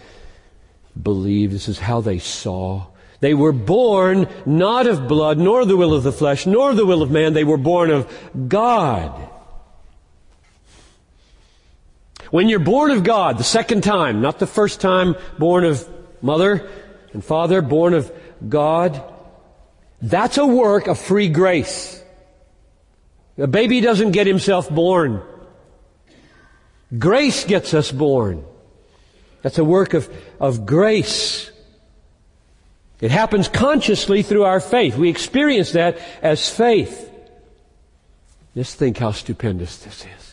believed. 1.01 1.53
This 1.53 1.69
is 1.69 1.79
how 1.79 2.01
they 2.01 2.19
saw. 2.19 2.87
They 3.21 3.33
were 3.33 3.53
born 3.53 4.29
not 4.45 4.87
of 4.87 5.09
blood, 5.09 5.39
nor 5.39 5.65
the 5.65 5.77
will 5.77 5.95
of 5.95 6.03
the 6.03 6.13
flesh, 6.13 6.47
nor 6.47 6.75
the 6.75 6.85
will 6.85 7.03
of 7.03 7.11
man. 7.11 7.33
They 7.33 7.45
were 7.45 7.57
born 7.57 7.91
of 7.91 8.13
God. 8.49 9.31
When 12.31 12.49
you're 12.49 12.59
born 12.59 12.91
of 12.91 13.05
God 13.05 13.39
the 13.39 13.45
second 13.45 13.83
time, 13.83 14.21
not 14.21 14.39
the 14.39 14.47
first 14.47 14.81
time 14.81 15.17
born 15.39 15.65
of 15.65 15.89
mother 16.23 16.69
and 17.13 17.25
father, 17.25 17.63
born 17.63 17.95
of 17.95 18.13
God, 18.49 19.03
that's 20.03 20.39
a 20.39 20.47
work 20.47 20.87
of 20.89 20.99
free 20.99 21.29
grace. 21.29 22.03
A 23.39 23.47
baby 23.47 23.81
doesn't 23.81 24.13
get 24.13 24.27
himself 24.27 24.69
born. 24.71 25.23
Grace 26.97 27.45
gets 27.45 27.75
us 27.75 27.93
born. 27.93 28.45
That's 29.43 29.59
a 29.59 29.65
work 29.65 29.95
of, 29.95 30.09
of 30.41 30.67
grace. 30.67 31.51
It 33.01 33.11
happens 33.11 33.49
consciously 33.49 34.23
through 34.23 34.45
our 34.45 34.61
faith. 34.61 34.97
We 34.97 35.11
experience 35.11 35.73
that 35.73 35.99
as 36.23 36.49
faith. 36.49 37.11
Just 38.55 38.77
think 38.77 38.97
how 38.97 39.13
stupendous 39.13 39.79
this 39.79 40.07
is. 40.07 40.26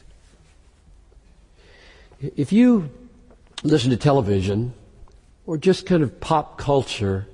If 2.36 2.53
you 2.53 2.89
listen 3.63 3.89
to 3.89 3.98
television 3.98 4.74
or 5.46 5.58
just 5.58 5.86
kind 5.86 6.03
of 6.03 6.22
pop 6.22 6.58
culture, 6.58 7.27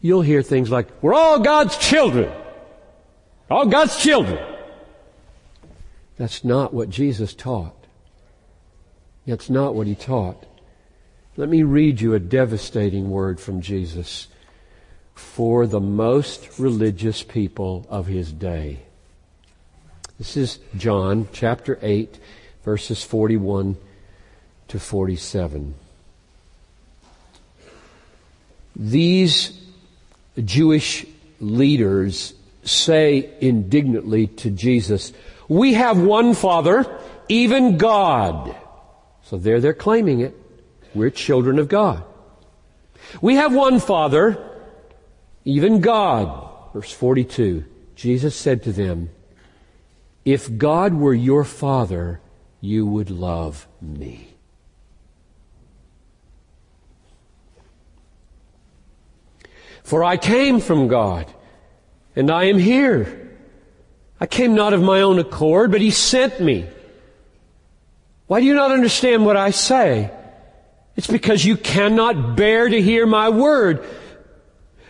you'll 0.00 0.22
hear 0.22 0.42
things 0.42 0.70
like, 0.70 0.88
we're 1.02 1.12
all 1.12 1.38
God's 1.40 1.76
children. 1.76 2.32
All 3.50 3.66
God's 3.66 3.96
children. 3.96 4.42
That's 6.16 6.44
not 6.44 6.72
what 6.72 6.88
Jesus 6.88 7.34
taught. 7.34 7.74
That's 9.26 9.50
not 9.50 9.74
what 9.74 9.86
he 9.86 9.94
taught. 9.94 10.46
Let 11.36 11.48
me 11.48 11.62
read 11.62 12.00
you 12.00 12.14
a 12.14 12.20
devastating 12.20 13.10
word 13.10 13.38
from 13.38 13.60
Jesus 13.60 14.28
for 15.14 15.66
the 15.66 15.80
most 15.80 16.58
religious 16.58 17.22
people 17.22 17.86
of 17.90 18.06
his 18.06 18.32
day. 18.32 18.80
This 20.18 20.36
is 20.36 20.58
John 20.76 21.28
chapter 21.32 21.78
8 21.82 22.18
verses 22.64 23.02
41 23.02 23.76
to 24.72 24.80
47. 24.80 25.74
These 28.74 29.52
Jewish 30.42 31.04
leaders 31.40 32.32
say 32.64 33.34
indignantly 33.42 34.28
to 34.28 34.50
Jesus, 34.50 35.12
we 35.46 35.74
have 35.74 35.98
one 35.98 36.32
Father, 36.32 36.86
even 37.28 37.76
God. 37.76 38.56
So 39.24 39.36
there 39.36 39.60
they're 39.60 39.74
claiming 39.74 40.20
it. 40.20 40.34
We're 40.94 41.10
children 41.10 41.58
of 41.58 41.68
God. 41.68 42.02
We 43.20 43.34
have 43.34 43.54
one 43.54 43.78
Father, 43.78 44.42
even 45.44 45.82
God. 45.82 46.48
Verse 46.72 46.90
42. 46.90 47.62
Jesus 47.94 48.34
said 48.34 48.62
to 48.62 48.72
them, 48.72 49.10
if 50.24 50.56
God 50.56 50.94
were 50.94 51.12
your 51.12 51.44
Father, 51.44 52.20
you 52.62 52.86
would 52.86 53.10
love 53.10 53.66
me. 53.82 54.31
For 59.82 60.04
I 60.04 60.16
came 60.16 60.60
from 60.60 60.88
God, 60.88 61.26
and 62.14 62.30
I 62.30 62.44
am 62.44 62.58
here. 62.58 63.36
I 64.20 64.26
came 64.26 64.54
not 64.54 64.72
of 64.72 64.82
my 64.82 65.02
own 65.02 65.18
accord, 65.18 65.72
but 65.72 65.80
He 65.80 65.90
sent 65.90 66.40
me. 66.40 66.66
Why 68.26 68.40
do 68.40 68.46
you 68.46 68.54
not 68.54 68.70
understand 68.70 69.26
what 69.26 69.36
I 69.36 69.50
say? 69.50 70.10
It's 70.96 71.06
because 71.06 71.44
you 71.44 71.56
cannot 71.56 72.36
bear 72.36 72.68
to 72.68 72.80
hear 72.80 73.06
my 73.06 73.30
word. 73.30 73.84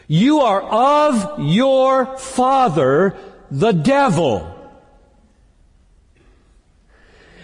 You 0.07 0.41
are 0.41 0.63
of 0.63 1.41
your 1.41 2.19
father, 2.19 3.17
the 3.51 3.73
devil. 3.73 4.49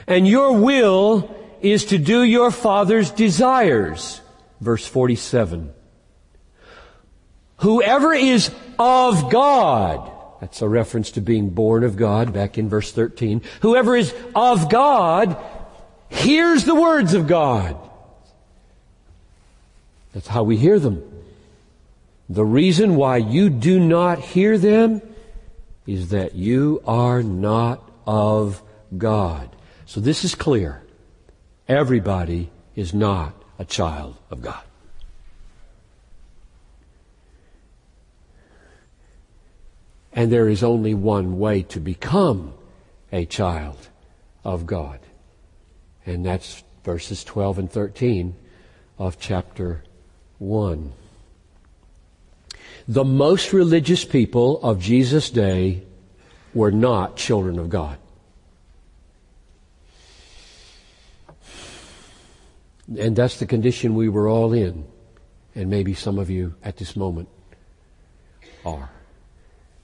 And 0.07 0.26
your 0.26 0.52
will 0.52 1.35
is 1.61 1.87
to 1.87 1.99
do 1.99 2.23
your 2.23 2.50
father's 2.50 3.11
desires. 3.11 4.21
Verse 4.61 4.87
47. 4.87 5.73
Whoever 7.59 8.12
is 8.12 8.50
of 8.79 9.31
God, 9.31 10.11
that's 10.41 10.62
a 10.62 10.69
reference 10.69 11.11
to 11.12 11.21
being 11.21 11.50
born 11.50 11.83
of 11.85 11.97
God 11.97 12.33
back 12.33 12.57
in 12.59 12.69
verse 12.69 12.93
13. 12.93 13.43
Whoever 13.62 13.97
is 13.97 14.15
of 14.35 14.71
God 14.71 15.37
hears 16.09 16.65
the 16.65 16.75
words 16.75 17.15
of 17.15 17.27
God. 17.27 17.77
That's 20.12 20.29
how 20.29 20.45
we 20.45 20.57
hear 20.57 20.79
them. 20.79 21.03
The 22.29 22.45
reason 22.45 22.97
why 22.97 23.17
you 23.17 23.50
do 23.50 23.81
not 23.81 24.19
hear 24.21 24.59
them 24.59 25.03
is 25.87 26.11
that 26.11 26.35
you 26.35 26.83
are 26.87 27.23
not 27.23 27.83
of 28.07 28.62
God. 28.97 29.49
So 29.87 30.00
this 30.00 30.25
is 30.25 30.35
clear. 30.35 30.83
Everybody 31.67 32.50
is 32.77 32.95
not 32.95 33.35
a 33.59 33.65
child 33.65 34.17
of 34.31 34.43
God. 34.43 34.62
And 40.12 40.33
there 40.33 40.49
is 40.49 40.62
only 40.62 40.95
one 40.95 41.38
way 41.38 41.62
to 41.65 41.81
become 41.81 42.55
a 43.12 43.25
child 43.27 43.88
of 44.45 44.67
God. 44.67 45.00
And 46.07 46.25
that's 46.25 46.62
verses 46.85 47.25
12 47.25 47.59
and 47.59 47.71
13 47.71 48.35
of 48.99 49.19
chapter 49.21 49.85
1. 50.38 50.93
The 52.87 53.05
most 53.05 53.53
religious 53.53 54.05
people 54.05 54.62
of 54.62 54.81
Jesus' 54.81 55.31
day 55.31 55.83
were 56.55 56.71
not 56.71 57.17
children 57.17 57.59
of 57.59 57.69
God. 57.69 57.99
And 62.99 63.15
that's 63.15 63.38
the 63.38 63.47
condition 63.47 63.95
we 63.95 64.09
were 64.09 64.29
all 64.29 64.55
in. 64.55 64.87
And 65.55 65.69
maybe 65.69 65.93
some 65.93 66.19
of 66.19 66.31
you 66.31 66.55
at 66.65 66.79
this 66.79 66.97
moment 66.97 67.29
are 68.65 68.91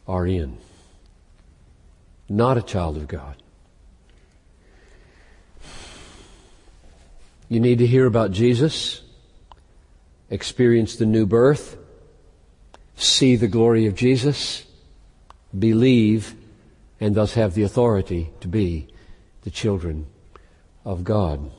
are 0.06 0.26
in. 0.26 0.58
Not 2.28 2.56
a 2.56 2.62
child 2.62 2.96
of 2.96 3.08
God. 3.08 3.37
You 7.48 7.61
need 7.61 7.79
to 7.79 7.87
hear 7.87 8.07
about 8.07 8.33
Jesus, 8.33 9.02
experience 10.31 10.96
the 10.96 11.07
new 11.07 11.26
birth, 11.26 11.76
see 12.96 13.37
the 13.37 13.48
glory 13.48 13.87
of 13.87 13.94
Jesus, 13.94 14.64
believe, 15.57 16.35
and 17.00 17.14
thus 17.14 17.35
have 17.35 17.55
the 17.55 17.62
authority 17.62 18.31
to 18.40 18.48
be 18.48 18.88
the 19.42 19.50
children 19.50 20.07
of 20.85 21.05
God. 21.05 21.50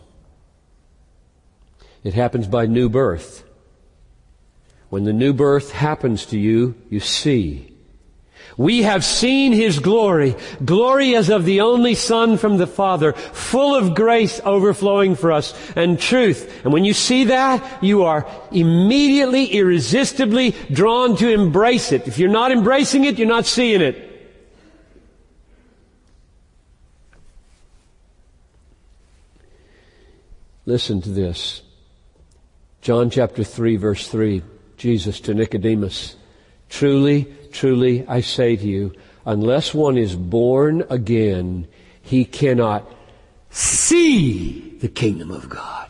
It 2.03 2.13
happens 2.13 2.47
by 2.47 2.65
new 2.65 2.89
birth. 2.89 3.43
When 4.89 5.03
the 5.03 5.13
new 5.13 5.33
birth 5.33 5.71
happens 5.71 6.25
to 6.27 6.37
you, 6.37 6.75
you 6.89 6.99
see. 6.99 7.74
We 8.57 8.83
have 8.83 9.03
seen 9.03 9.51
His 9.51 9.79
glory, 9.79 10.35
glory 10.63 11.15
as 11.15 11.29
of 11.29 11.45
the 11.45 11.61
only 11.61 11.93
Son 11.93 12.37
from 12.37 12.57
the 12.57 12.67
Father, 12.67 13.13
full 13.13 13.75
of 13.75 13.95
grace 13.95 14.39
overflowing 14.45 15.15
for 15.15 15.31
us 15.31 15.53
and 15.75 15.99
truth. 15.99 16.63
And 16.63 16.71
when 16.71 16.85
you 16.85 16.93
see 16.93 17.25
that, 17.25 17.83
you 17.83 18.03
are 18.03 18.25
immediately, 18.51 19.47
irresistibly 19.47 20.51
drawn 20.71 21.17
to 21.17 21.31
embrace 21.31 21.91
it. 21.91 22.07
If 22.07 22.17
you're 22.17 22.29
not 22.29 22.51
embracing 22.51 23.03
it, 23.03 23.19
you're 23.19 23.27
not 23.27 23.45
seeing 23.45 23.81
it. 23.81 24.05
Listen 30.65 31.01
to 31.01 31.09
this. 31.09 31.61
John 32.81 33.09
chapter 33.09 33.43
3 33.43 33.75
verse 33.77 34.07
3, 34.07 34.43
Jesus 34.77 35.19
to 35.21 35.33
Nicodemus, 35.33 36.15
truly, 36.69 37.33
Truly, 37.55 38.05
I 38.05 38.19
say 38.19 38.57
to 38.57 38.67
you, 38.67 38.91
unless 39.25 39.73
one 39.73 39.97
is 39.97 40.13
born 40.13 40.83
again, 40.89 41.69
he 42.01 42.25
cannot 42.25 42.85
see 43.49 44.77
the 44.81 44.89
kingdom 44.89 45.31
of 45.31 45.47
God. 45.47 45.89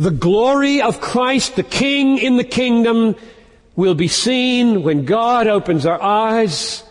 The 0.00 0.10
glory 0.10 0.82
of 0.82 1.00
Christ, 1.00 1.54
the 1.54 1.62
King 1.62 2.18
in 2.18 2.36
the 2.36 2.42
kingdom, 2.42 3.14
will 3.76 3.94
be 3.94 4.08
seen 4.08 4.82
when 4.82 5.04
God 5.04 5.46
opens 5.46 5.86
our 5.86 6.02
eyes. 6.02 6.82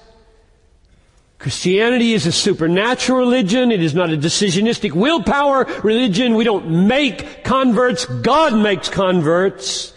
Christianity 1.37 2.13
is 2.13 2.25
a 2.25 2.31
supernatural 2.31 3.19
religion. 3.19 3.73
It 3.73 3.83
is 3.83 3.93
not 3.93 4.09
a 4.09 4.15
decisionistic 4.15 4.93
willpower 4.93 5.65
religion. 5.83 6.35
We 6.35 6.45
don't 6.45 6.87
make 6.87 7.43
converts. 7.43 8.05
God 8.05 8.55
makes 8.55 8.87
converts. 8.87 9.92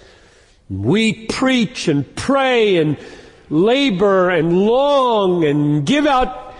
We 0.68 1.26
preach 1.26 1.88
and 1.88 2.14
pray 2.16 2.76
and 2.76 2.98
labor 3.48 4.30
and 4.30 4.66
long 4.66 5.44
and 5.44 5.86
give 5.86 6.06
out 6.06 6.54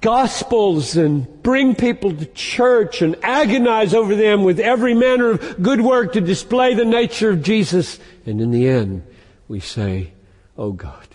gospels 0.00 0.96
and 0.96 1.42
bring 1.42 1.74
people 1.74 2.14
to 2.14 2.26
church 2.26 3.02
and 3.02 3.16
agonize 3.22 3.94
over 3.94 4.14
them 4.14 4.44
with 4.44 4.60
every 4.60 4.94
manner 4.94 5.30
of 5.30 5.60
good 5.60 5.80
work 5.80 6.12
to 6.12 6.20
display 6.20 6.74
the 6.74 6.84
nature 6.84 7.30
of 7.30 7.42
Jesus. 7.42 7.98
And 8.24 8.40
in 8.40 8.50
the 8.52 8.68
end, 8.68 9.02
we 9.48 9.60
say, 9.60 10.12
Oh 10.56 10.72
God, 10.72 11.08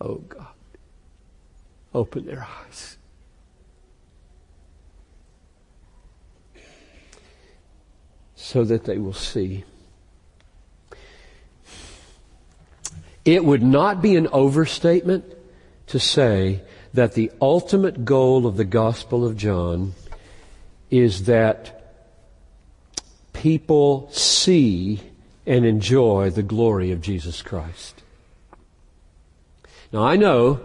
oh 0.00 0.16
God, 0.16 0.46
open 1.94 2.26
their 2.26 2.46
eyes. 2.66 2.98
So 8.36 8.62
that 8.64 8.84
they 8.84 8.98
will 8.98 9.12
see. 9.12 9.64
It 13.26 13.44
would 13.44 13.62
not 13.62 14.00
be 14.00 14.14
an 14.14 14.28
overstatement 14.28 15.24
to 15.88 15.98
say 15.98 16.62
that 16.94 17.14
the 17.14 17.32
ultimate 17.42 18.04
goal 18.04 18.46
of 18.46 18.56
the 18.56 18.64
Gospel 18.64 19.26
of 19.26 19.36
John 19.36 19.94
is 20.90 21.24
that 21.24 21.92
people 23.32 24.08
see 24.12 25.00
and 25.44 25.66
enjoy 25.66 26.30
the 26.30 26.44
glory 26.44 26.92
of 26.92 27.00
Jesus 27.00 27.42
Christ. 27.42 28.02
Now 29.92 30.04
I 30.04 30.14
know 30.14 30.60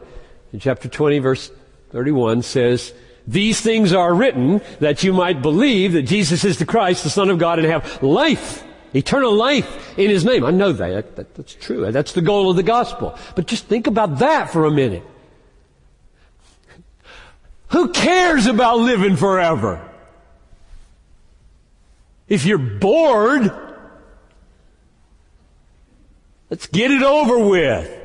in 0.53 0.59
chapter 0.59 0.87
20 0.87 1.17
verse 1.17 1.51
31 1.89 2.43
says, 2.43 2.93
these 3.27 3.59
things 3.59 3.91
are 3.91 4.13
written 4.13 4.61
that 4.79 5.03
you 5.03 5.13
might 5.13 5.41
believe 5.41 5.93
that 5.93 6.03
Jesus 6.03 6.43
is 6.43 6.59
the 6.59 6.65
Christ, 6.65 7.03
the 7.03 7.09
Son 7.09 7.29
of 7.29 7.39
God, 7.39 7.57
and 7.57 7.67
have 7.67 8.01
life 8.03 8.63
Eternal 8.93 9.33
life 9.33 9.97
in 9.97 10.09
His 10.09 10.25
name. 10.25 10.43
I 10.43 10.51
know 10.51 10.71
that. 10.73 11.15
that. 11.15 11.35
That's 11.35 11.53
true. 11.53 11.91
That's 11.91 12.13
the 12.13 12.21
goal 12.21 12.49
of 12.49 12.55
the 12.55 12.63
gospel. 12.63 13.17
But 13.35 13.47
just 13.47 13.65
think 13.65 13.87
about 13.87 14.19
that 14.19 14.51
for 14.51 14.65
a 14.65 14.71
minute. 14.71 15.03
Who 17.69 17.89
cares 17.89 18.47
about 18.47 18.79
living 18.79 19.15
forever? 19.15 19.87
If 22.27 22.45
you're 22.45 22.57
bored, 22.57 23.51
let's 26.49 26.67
get 26.67 26.91
it 26.91 27.01
over 27.01 27.39
with. 27.39 27.97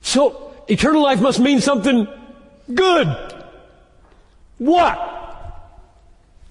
So, 0.00 0.54
eternal 0.68 1.02
life 1.02 1.20
must 1.20 1.40
mean 1.40 1.60
something 1.60 2.08
good. 2.72 3.42
What? 4.58 5.15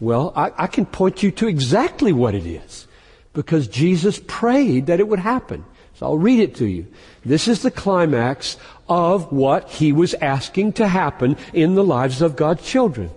Well, 0.05 0.33
I, 0.35 0.51
I, 0.55 0.67
can 0.67 0.85
point 0.85 1.23
you 1.23 1.31
to 1.31 1.47
exactly 1.47 2.13
what 2.13 2.35
it 2.35 2.45
is. 2.45 2.85
Because 3.33 3.67
Jesus 3.67 4.21
prayed 4.27 4.85
that 4.85 4.99
it 4.99 5.07
would 5.07 5.17
happen. 5.17 5.65
So 5.95 6.05
I'll 6.05 6.19
read 6.19 6.41
it 6.41 6.53
to 6.57 6.67
you. 6.67 6.85
This 7.25 7.47
is 7.47 7.63
the 7.63 7.71
climax 7.71 8.55
of 8.87 9.31
what 9.31 9.67
he 9.67 9.91
was 9.91 10.13
asking 10.13 10.73
to 10.73 10.87
happen 10.87 11.37
in 11.53 11.73
the 11.73 11.83
lives 11.83 12.21
of 12.21 12.35
God's 12.35 12.63
children. 12.63 13.09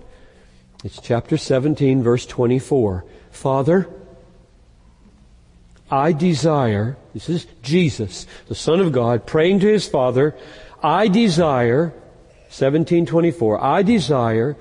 It's 0.82 0.98
chapter 0.98 1.36
17 1.36 2.02
verse 2.02 2.24
24. 2.24 3.04
Father, 3.32 3.86
I 5.90 6.12
desire, 6.12 6.96
this 7.12 7.28
is 7.28 7.46
Jesus, 7.62 8.26
the 8.46 8.54
Son 8.54 8.80
of 8.80 8.92
God, 8.92 9.26
praying 9.26 9.60
to 9.60 9.70
his 9.70 9.86
Father, 9.86 10.34
I 10.82 11.08
desire, 11.08 11.88
1724, 12.48 13.62
I 13.62 13.82
desire 13.82 14.56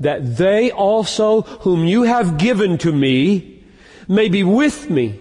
that 0.00 0.36
they 0.36 0.70
also 0.70 1.42
whom 1.42 1.84
you 1.86 2.02
have 2.02 2.38
given 2.38 2.78
to 2.78 2.92
me 2.92 3.64
may 4.08 4.28
be 4.28 4.42
with 4.42 4.90
me 4.90 5.20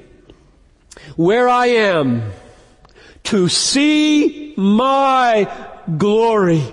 where 1.15 1.47
I 1.47 1.67
am 1.67 2.31
to 3.23 3.49
see 3.49 4.53
my 4.57 5.51
glory 5.97 6.63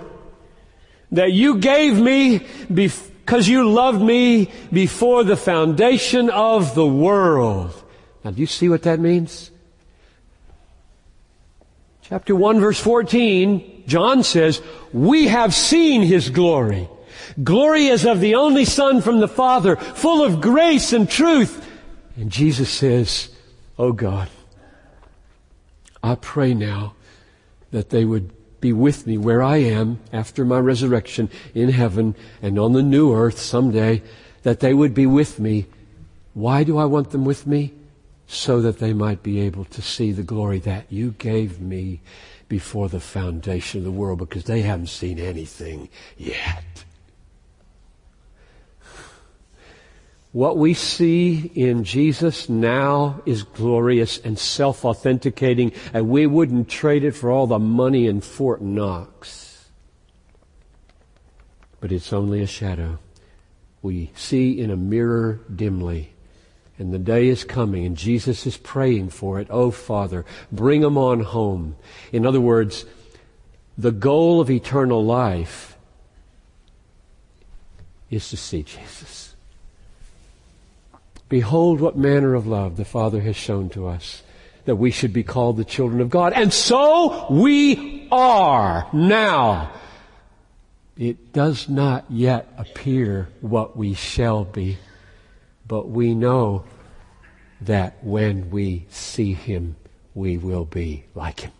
that 1.11 1.31
you 1.31 1.57
gave 1.57 1.99
me 1.99 2.45
because 2.73 3.47
you 3.47 3.69
loved 3.69 4.01
me 4.01 4.51
before 4.71 5.23
the 5.23 5.37
foundation 5.37 6.29
of 6.29 6.75
the 6.75 6.85
world. 6.85 7.71
Now 8.23 8.31
do 8.31 8.41
you 8.41 8.47
see 8.47 8.69
what 8.69 8.83
that 8.83 8.99
means? 8.99 9.51
Chapter 12.01 12.35
1 12.35 12.59
verse 12.59 12.79
14, 12.79 13.83
John 13.87 14.23
says, 14.23 14.61
we 14.91 15.27
have 15.27 15.53
seen 15.53 16.01
his 16.01 16.29
glory. 16.29 16.89
Glory 17.43 17.89
as 17.89 18.05
of 18.05 18.19
the 18.19 18.35
only 18.35 18.65
son 18.65 19.01
from 19.01 19.19
the 19.19 19.27
Father, 19.27 19.75
full 19.75 20.23
of 20.23 20.41
grace 20.41 20.93
and 20.93 21.09
truth. 21.09 21.69
And 22.15 22.31
Jesus 22.31 22.69
says, 22.69 23.29
Oh 23.77 23.91
God, 23.91 24.29
I 26.03 26.15
pray 26.15 26.53
now 26.53 26.93
that 27.71 27.89
they 27.89 28.05
would 28.05 28.31
be 28.61 28.71
with 28.71 29.05
me 29.05 29.17
where 29.17 29.43
I 29.43 29.57
am 29.57 29.99
after 30.13 30.45
my 30.45 30.59
resurrection 30.59 31.29
in 31.53 31.69
heaven 31.69 32.15
and 32.41 32.57
on 32.57 32.73
the 32.73 32.81
new 32.81 33.13
earth 33.13 33.39
someday, 33.39 34.01
that 34.43 34.61
they 34.61 34.73
would 34.73 34.93
be 34.93 35.05
with 35.05 35.39
me. 35.39 35.65
Why 36.33 36.63
do 36.63 36.77
I 36.77 36.85
want 36.85 37.11
them 37.11 37.25
with 37.25 37.45
me? 37.45 37.73
So 38.27 38.61
that 38.61 38.79
they 38.79 38.93
might 38.93 39.21
be 39.21 39.41
able 39.41 39.65
to 39.65 39.81
see 39.81 40.11
the 40.11 40.23
glory 40.23 40.59
that 40.59 40.85
you 40.89 41.11
gave 41.17 41.59
me 41.59 41.99
before 42.47 42.87
the 42.87 42.99
foundation 42.99 43.79
of 43.79 43.83
the 43.83 43.91
world 43.91 44.19
because 44.19 44.45
they 44.45 44.61
haven't 44.61 44.87
seen 44.87 45.19
anything 45.19 45.89
yet. 46.17 46.85
What 50.33 50.57
we 50.57 50.73
see 50.73 51.51
in 51.53 51.83
Jesus 51.83 52.49
now 52.49 53.21
is 53.23 53.43
glorious 53.43 54.17
and 54.17 54.37
self-authenticating, 54.37 55.73
and 55.93 56.09
we 56.09 56.25
wouldn't 56.25 56.69
trade 56.69 57.03
it 57.03 57.11
for 57.11 57.29
all 57.29 57.45
the 57.45 57.59
money 57.59 58.07
in 58.07 58.19
Fort 58.19 58.59
Knox. 58.59 59.69
But 61.79 61.91
it's 61.91 62.11
only 62.11 62.41
a 62.41 62.47
shadow. 62.47 62.97
We 63.83 64.09
see 64.15 64.59
in 64.59 64.71
a 64.71 64.75
mirror 64.75 65.39
dimly. 65.55 66.13
And 66.79 66.91
the 66.91 66.97
day 66.97 67.27
is 67.27 67.43
coming, 67.43 67.85
and 67.85 67.95
Jesus 67.95 68.47
is 68.47 68.57
praying 68.57 69.09
for 69.09 69.39
it. 69.39 69.45
Oh, 69.51 69.69
Father, 69.69 70.25
bring 70.51 70.81
them 70.81 70.97
on 70.97 71.19
home. 71.19 71.75
In 72.11 72.25
other 72.25 72.41
words, 72.41 72.85
the 73.77 73.91
goal 73.91 74.41
of 74.41 74.49
eternal 74.49 75.05
life 75.05 75.77
is 78.09 78.27
to 78.29 78.37
see 78.37 78.63
Jesus. 78.63 79.22
Behold 81.33 81.81
what 81.81 81.97
manner 81.97 82.35
of 82.35 82.45
love 82.45 82.77
the 82.77 82.85
Father 82.85 83.19
has 83.21 83.35
shown 83.35 83.67
to 83.67 83.87
us, 83.87 84.21
that 84.65 84.75
we 84.75 84.91
should 84.91 85.11
be 85.11 85.23
called 85.23 85.57
the 85.57 85.65
children 85.65 85.99
of 85.99 86.11
God. 86.11 86.31
And 86.31 86.53
so 86.53 87.25
we 87.27 88.07
are 88.11 88.87
now. 88.93 89.71
It 90.95 91.33
does 91.33 91.67
not 91.67 92.05
yet 92.07 92.53
appear 92.55 93.29
what 93.41 93.75
we 93.75 93.95
shall 93.95 94.43
be, 94.43 94.77
but 95.67 95.89
we 95.89 96.13
know 96.13 96.65
that 97.61 98.03
when 98.03 98.51
we 98.51 98.85
see 98.91 99.33
Him, 99.33 99.75
we 100.13 100.37
will 100.37 100.65
be 100.65 101.03
like 101.15 101.39
Him. 101.39 101.51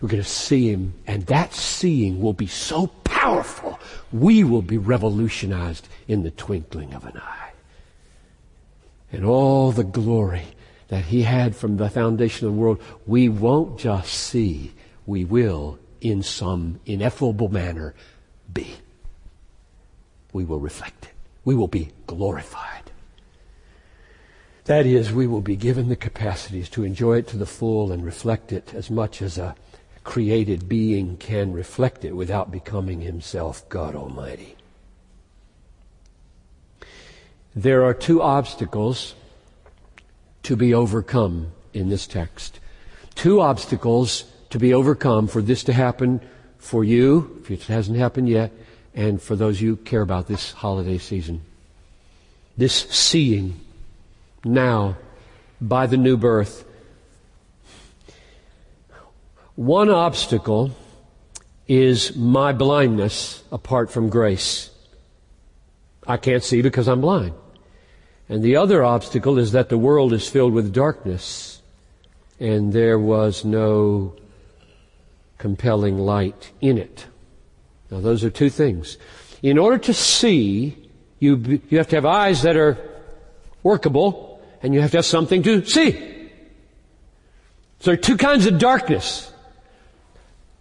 We're 0.00 0.08
going 0.08 0.22
to 0.22 0.26
see 0.26 0.70
Him, 0.70 0.94
and 1.06 1.26
that 1.26 1.52
seeing 1.52 2.22
will 2.22 2.32
be 2.32 2.46
so 2.46 2.86
powerful, 2.86 3.78
we 4.10 4.44
will 4.44 4.62
be 4.62 4.78
revolutionized 4.78 5.86
in 6.08 6.22
the 6.22 6.30
twinkling 6.30 6.94
of 6.94 7.04
an 7.04 7.18
eye 7.18 7.49
and 9.12 9.24
all 9.24 9.72
the 9.72 9.84
glory 9.84 10.44
that 10.88 11.06
he 11.06 11.22
had 11.22 11.54
from 11.54 11.76
the 11.76 11.88
foundation 11.88 12.46
of 12.46 12.54
the 12.54 12.60
world, 12.60 12.80
we 13.06 13.28
won't 13.28 13.78
just 13.78 14.12
see, 14.12 14.72
we 15.06 15.24
will, 15.24 15.78
in 16.00 16.22
some 16.22 16.80
ineffable 16.86 17.48
manner, 17.48 17.94
be. 18.52 18.74
We 20.32 20.44
will 20.44 20.60
reflect 20.60 21.06
it. 21.06 21.12
We 21.44 21.54
will 21.54 21.68
be 21.68 21.90
glorified. 22.06 22.90
That 24.64 24.86
is, 24.86 25.12
we 25.12 25.26
will 25.26 25.40
be 25.40 25.56
given 25.56 25.88
the 25.88 25.96
capacities 25.96 26.68
to 26.70 26.84
enjoy 26.84 27.18
it 27.18 27.26
to 27.28 27.36
the 27.36 27.46
full 27.46 27.90
and 27.90 28.04
reflect 28.04 28.52
it 28.52 28.74
as 28.74 28.90
much 28.90 29.22
as 29.22 29.38
a 29.38 29.54
created 30.04 30.68
being 30.68 31.16
can 31.16 31.52
reflect 31.52 32.04
it 32.04 32.16
without 32.16 32.50
becoming 32.50 33.00
himself 33.00 33.68
God 33.68 33.94
Almighty. 33.94 34.56
There 37.54 37.84
are 37.84 37.94
two 37.94 38.22
obstacles 38.22 39.14
to 40.44 40.56
be 40.56 40.72
overcome 40.72 41.52
in 41.74 41.88
this 41.88 42.06
text. 42.06 42.60
Two 43.14 43.40
obstacles 43.40 44.24
to 44.50 44.58
be 44.58 44.72
overcome 44.72 45.26
for 45.26 45.42
this 45.42 45.64
to 45.64 45.72
happen 45.72 46.20
for 46.58 46.84
you, 46.84 47.40
if 47.42 47.50
it 47.50 47.62
hasn't 47.64 47.98
happened 47.98 48.28
yet, 48.28 48.52
and 48.94 49.20
for 49.20 49.36
those 49.36 49.60
you 49.60 49.76
care 49.76 50.02
about 50.02 50.28
this 50.28 50.52
holiday 50.52 50.98
season. 50.98 51.42
This 52.56 52.74
seeing 52.90 53.58
now 54.44 54.96
by 55.60 55.86
the 55.86 55.96
new 55.96 56.16
birth. 56.16 56.64
One 59.54 59.90
obstacle 59.90 60.70
is 61.68 62.16
my 62.16 62.52
blindness 62.52 63.42
apart 63.52 63.90
from 63.90 64.08
grace. 64.08 64.70
I 66.06 66.16
can't 66.16 66.42
see 66.42 66.62
because 66.62 66.88
I'm 66.88 67.00
blind. 67.00 67.34
And 68.30 68.44
the 68.44 68.54
other 68.54 68.84
obstacle 68.84 69.40
is 69.40 69.50
that 69.52 69.70
the 69.70 69.76
world 69.76 70.12
is 70.12 70.28
filled 70.28 70.52
with 70.52 70.72
darkness 70.72 71.60
and 72.38 72.72
there 72.72 72.96
was 72.96 73.44
no 73.44 74.14
compelling 75.36 75.98
light 75.98 76.52
in 76.60 76.78
it. 76.78 77.06
Now 77.90 77.98
those 77.98 78.22
are 78.22 78.30
two 78.30 78.48
things. 78.48 78.98
In 79.42 79.58
order 79.58 79.78
to 79.78 79.92
see, 79.92 80.76
you, 81.18 81.60
you 81.68 81.78
have 81.78 81.88
to 81.88 81.96
have 81.96 82.06
eyes 82.06 82.42
that 82.42 82.56
are 82.56 82.78
workable 83.64 84.40
and 84.62 84.72
you 84.74 84.80
have 84.80 84.92
to 84.92 84.98
have 84.98 85.06
something 85.06 85.42
to 85.42 85.64
see. 85.64 85.90
So 87.80 87.90
there 87.90 87.94
are 87.94 87.96
two 87.96 88.16
kinds 88.16 88.46
of 88.46 88.60
darkness. 88.60 89.32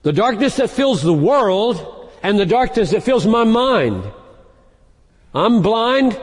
The 0.02 0.14
darkness 0.14 0.56
that 0.56 0.72
fills 0.72 1.04
the 1.04 1.14
world 1.14 2.10
and 2.24 2.40
the 2.40 2.48
darkness 2.48 2.90
that 2.92 3.04
fills 3.04 3.28
my 3.28 3.44
mind. 3.44 4.12
I'm 5.36 5.62
blind, 5.62 6.20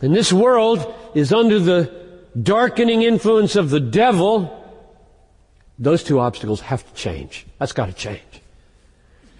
and 0.00 0.14
this 0.14 0.32
world 0.32 0.94
is 1.14 1.32
under 1.32 1.58
the 1.58 1.92
darkening 2.40 3.02
influence 3.02 3.56
of 3.56 3.70
the 3.70 3.80
devil. 3.80 4.54
Those 5.78 6.04
two 6.04 6.20
obstacles 6.20 6.60
have 6.60 6.86
to 6.86 6.94
change. 6.94 7.46
That's 7.58 7.72
got 7.72 7.86
to 7.86 7.92
change. 7.92 8.22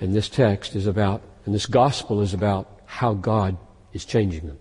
And 0.01 0.15
this 0.15 0.29
text 0.29 0.75
is 0.75 0.87
about, 0.87 1.23
and 1.45 1.55
this 1.55 1.67
gospel 1.67 2.21
is 2.21 2.35
about 2.35 2.69
how 2.87 3.15
God 3.15 3.57
is 3.93 4.05
changing 4.05 4.47
them. 4.47 4.59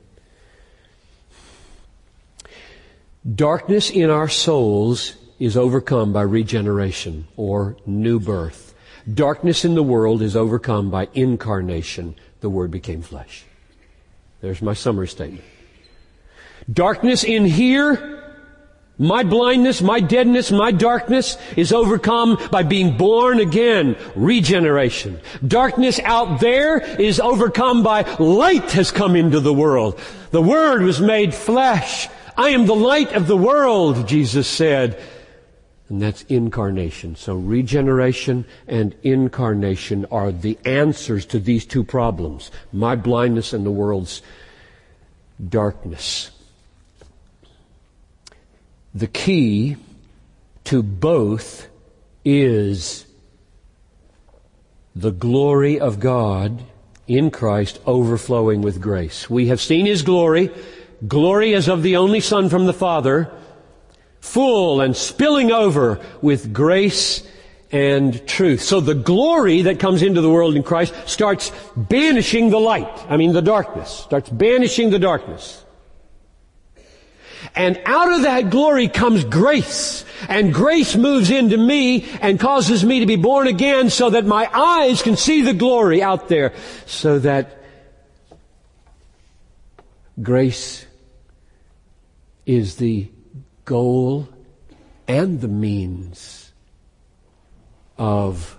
Darkness 3.36 3.90
in 3.90 4.10
our 4.10 4.30
souls 4.30 5.16
is 5.40 5.58
overcome 5.58 6.14
by 6.14 6.22
regeneration 6.22 7.28
or 7.36 7.76
new 7.86 8.20
birth. 8.20 8.74
Darkness 9.12 9.66
in 9.66 9.76
the 9.76 9.84
world 9.84 10.22
is 10.22 10.36
overcome 10.36 10.90
by 10.90 11.08
incarnation. 11.14 12.16
The 12.42 12.50
Word 12.50 12.72
became 12.72 13.02
flesh. 13.02 13.46
There's 14.42 14.62
my 14.62 14.74
summary 14.74 15.08
statement. 15.08 15.44
Darkness 16.72 17.24
in 17.24 17.46
here, 17.46 18.18
my 18.98 19.24
blindness, 19.24 19.82
my 19.82 20.00
deadness, 20.00 20.52
my 20.52 20.72
darkness 20.72 21.38
is 21.56 21.72
overcome 21.72 22.38
by 22.52 22.64
being 22.64 22.98
born 22.98 23.40
again, 23.40 23.96
regeneration. 24.16 25.20
Darkness 25.46 26.00
out 26.00 26.40
there 26.40 26.80
is 27.00 27.20
overcome 27.20 27.84
by 27.84 28.02
light 28.18 28.72
has 28.72 28.92
come 28.92 29.16
into 29.16 29.40
the 29.40 29.54
world. 29.54 30.00
The 30.32 30.42
Word 30.42 30.82
was 30.82 31.00
made 31.00 31.34
flesh. 31.34 32.10
I 32.36 32.50
am 32.50 32.66
the 32.66 32.76
light 32.76 33.14
of 33.14 33.28
the 33.28 33.38
world, 33.38 34.08
Jesus 34.08 34.48
said. 34.48 35.00
And 35.90 36.02
that's 36.02 36.24
incarnation. 36.24 37.16
So 37.16 37.36
regeneration 37.36 38.46
and 38.68 38.94
incarnation 39.04 40.06
are 40.12 40.32
the 40.32 40.58
answers 40.66 41.26
to 41.28 41.40
these 41.40 41.66
two 41.66 41.84
problems. 41.84 42.52
My 42.74 42.96
blindness 42.96 43.54
and 43.54 43.66
the 43.66 43.72
world's 43.72 44.22
darkness. 45.48 46.32
The 48.98 49.08
key 49.08 49.78
to 50.64 50.82
both 50.82 51.68
is 52.26 53.06
the 54.96 55.12
glory 55.12 55.80
of 55.80 56.00
God 56.00 56.64
in 57.08 57.30
Christ 57.30 57.80
overflowing 57.86 58.62
with 58.62 58.82
grace. 58.82 59.30
We 59.30 59.48
have 59.48 59.62
seen 59.62 59.86
His 59.86 60.02
glory, 60.02 60.50
glory 61.08 61.54
as 61.54 61.68
of 61.68 61.84
the 61.84 61.98
only 61.98 62.20
Son 62.20 62.50
from 62.50 62.66
the 62.66 62.74
Father, 62.74 63.32
full 64.20 64.82
and 64.82 64.96
spilling 64.96 65.52
over 65.52 66.02
with 66.24 66.52
grace 66.52 67.26
and 67.72 68.28
truth. 68.28 68.64
So 68.64 68.80
the 68.80 68.96
glory 68.96 69.62
that 69.64 69.80
comes 69.80 70.02
into 70.02 70.22
the 70.22 70.30
world 70.30 70.56
in 70.56 70.64
Christ 70.64 70.96
starts 71.06 71.52
banishing 71.76 72.50
the 72.50 72.60
light. 72.60 73.06
I 73.10 73.18
mean 73.18 73.34
the 73.34 73.44
darkness. 73.44 73.92
Starts 73.92 74.30
banishing 74.30 74.90
the 74.90 75.00
darkness. 75.00 75.64
And 77.56 77.80
out 77.86 78.12
of 78.12 78.22
that 78.24 78.50
glory 78.50 78.88
comes 78.88 79.24
grace. 79.24 80.06
And 80.30 80.54
grace 80.54 80.96
moves 80.96 81.30
into 81.30 81.58
me 81.58 82.08
and 82.22 82.40
causes 82.40 82.84
me 82.84 83.00
to 83.02 83.06
be 83.06 83.16
born 83.16 83.48
again 83.48 83.90
so 83.90 84.10
that 84.10 84.26
my 84.26 84.50
eyes 84.54 85.02
can 85.02 85.16
see 85.16 85.42
the 85.42 85.54
glory 85.54 86.02
out 86.02 86.28
there. 86.28 86.54
So 86.86 87.20
that 87.20 87.64
grace 90.22 90.86
is 92.46 92.78
the 92.78 93.10
goal 93.66 94.28
and 95.08 95.42
the 95.42 95.48
means 95.48 96.52
of 97.98 98.58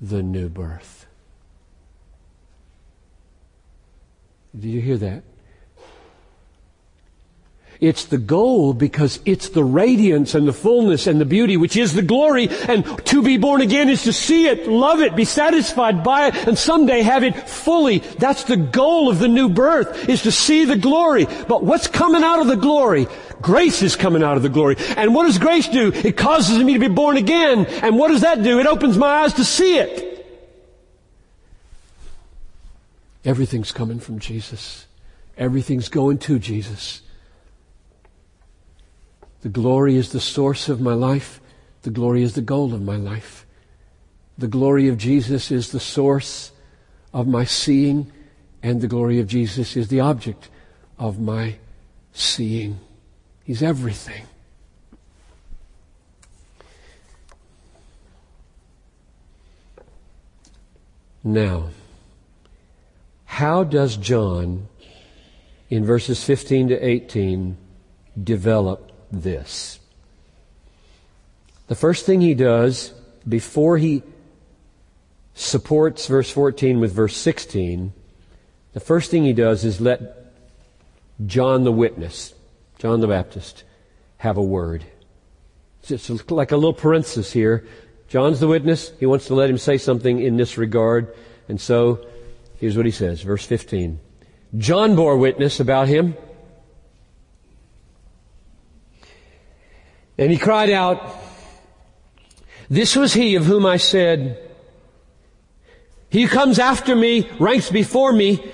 the 0.00 0.22
new 0.22 0.48
birth. 0.48 1.06
Did 4.54 4.68
you 4.68 4.80
hear 4.80 4.98
that? 4.98 5.24
It's 7.84 8.06
the 8.06 8.16
goal 8.16 8.72
because 8.72 9.20
it's 9.26 9.50
the 9.50 9.62
radiance 9.62 10.34
and 10.34 10.48
the 10.48 10.54
fullness 10.54 11.06
and 11.06 11.20
the 11.20 11.26
beauty 11.26 11.58
which 11.58 11.76
is 11.76 11.92
the 11.92 12.00
glory 12.00 12.48
and 12.48 12.82
to 13.08 13.22
be 13.22 13.36
born 13.36 13.60
again 13.60 13.90
is 13.90 14.04
to 14.04 14.12
see 14.14 14.46
it, 14.46 14.66
love 14.66 15.02
it, 15.02 15.14
be 15.14 15.26
satisfied 15.26 16.02
by 16.02 16.28
it 16.28 16.48
and 16.48 16.56
someday 16.56 17.02
have 17.02 17.22
it 17.22 17.46
fully. 17.46 17.98
That's 17.98 18.44
the 18.44 18.56
goal 18.56 19.10
of 19.10 19.18
the 19.18 19.28
new 19.28 19.50
birth 19.50 20.08
is 20.08 20.22
to 20.22 20.32
see 20.32 20.64
the 20.64 20.78
glory. 20.78 21.26
But 21.46 21.62
what's 21.62 21.86
coming 21.86 22.22
out 22.22 22.40
of 22.40 22.46
the 22.46 22.56
glory? 22.56 23.06
Grace 23.42 23.82
is 23.82 23.96
coming 23.96 24.22
out 24.22 24.38
of 24.38 24.42
the 24.42 24.48
glory. 24.48 24.76
And 24.96 25.14
what 25.14 25.24
does 25.24 25.38
grace 25.38 25.68
do? 25.68 25.92
It 25.92 26.16
causes 26.16 26.64
me 26.64 26.72
to 26.72 26.78
be 26.78 26.88
born 26.88 27.18
again. 27.18 27.66
And 27.66 27.98
what 27.98 28.08
does 28.08 28.22
that 28.22 28.42
do? 28.42 28.60
It 28.60 28.66
opens 28.66 28.96
my 28.96 29.24
eyes 29.24 29.34
to 29.34 29.44
see 29.44 29.76
it. 29.76 30.26
Everything's 33.26 33.72
coming 33.72 33.98
from 33.98 34.20
Jesus. 34.20 34.86
Everything's 35.36 35.90
going 35.90 36.16
to 36.20 36.38
Jesus. 36.38 37.02
The 39.44 39.50
glory 39.50 39.96
is 39.96 40.12
the 40.12 40.20
source 40.20 40.70
of 40.70 40.80
my 40.80 40.94
life. 40.94 41.38
The 41.82 41.90
glory 41.90 42.22
is 42.22 42.32
the 42.32 42.40
goal 42.40 42.72
of 42.72 42.80
my 42.80 42.96
life. 42.96 43.44
The 44.38 44.48
glory 44.48 44.88
of 44.88 44.96
Jesus 44.96 45.50
is 45.50 45.70
the 45.70 45.78
source 45.78 46.50
of 47.12 47.28
my 47.28 47.44
seeing, 47.44 48.10
and 48.62 48.80
the 48.80 48.88
glory 48.88 49.20
of 49.20 49.26
Jesus 49.26 49.76
is 49.76 49.88
the 49.88 50.00
object 50.00 50.48
of 50.98 51.20
my 51.20 51.56
seeing. 52.14 52.80
He's 53.44 53.62
everything. 53.62 54.24
Now, 61.22 61.68
how 63.26 63.62
does 63.62 63.98
John, 63.98 64.68
in 65.68 65.84
verses 65.84 66.24
15 66.24 66.68
to 66.68 66.78
18, 66.82 67.58
develop 68.22 68.92
this. 69.22 69.78
The 71.66 71.74
first 71.74 72.04
thing 72.04 72.20
he 72.20 72.34
does 72.34 72.92
before 73.26 73.78
he 73.78 74.02
supports 75.34 76.06
verse 76.06 76.30
14 76.30 76.80
with 76.80 76.92
verse 76.92 77.16
16, 77.16 77.92
the 78.72 78.80
first 78.80 79.10
thing 79.10 79.24
he 79.24 79.32
does 79.32 79.64
is 79.64 79.80
let 79.80 80.32
John 81.24 81.64
the 81.64 81.72
witness, 81.72 82.34
John 82.78 83.00
the 83.00 83.06
Baptist, 83.06 83.64
have 84.18 84.36
a 84.36 84.42
word. 84.42 84.84
It's 85.88 86.30
like 86.30 86.52
a 86.52 86.56
little 86.56 86.72
parenthesis 86.72 87.32
here. 87.32 87.66
John's 88.08 88.40
the 88.40 88.48
witness. 88.48 88.92
He 88.98 89.06
wants 89.06 89.26
to 89.26 89.34
let 89.34 89.50
him 89.50 89.58
say 89.58 89.78
something 89.78 90.20
in 90.20 90.36
this 90.36 90.56
regard. 90.56 91.14
And 91.48 91.60
so, 91.60 92.06
here's 92.58 92.76
what 92.76 92.86
he 92.86 92.92
says, 92.92 93.22
verse 93.22 93.44
15. 93.44 94.00
John 94.56 94.96
bore 94.96 95.16
witness 95.16 95.60
about 95.60 95.88
him 95.88 96.16
And 100.16 100.30
he 100.30 100.38
cried 100.38 100.70
out, 100.70 101.16
This 102.68 102.96
was 102.96 103.14
he 103.14 103.34
of 103.34 103.44
whom 103.44 103.66
I 103.66 103.78
said, 103.78 104.38
He 106.08 106.26
comes 106.26 106.58
after 106.58 106.94
me 106.94 107.28
ranks 107.38 107.70
before 107.70 108.12
me 108.12 108.44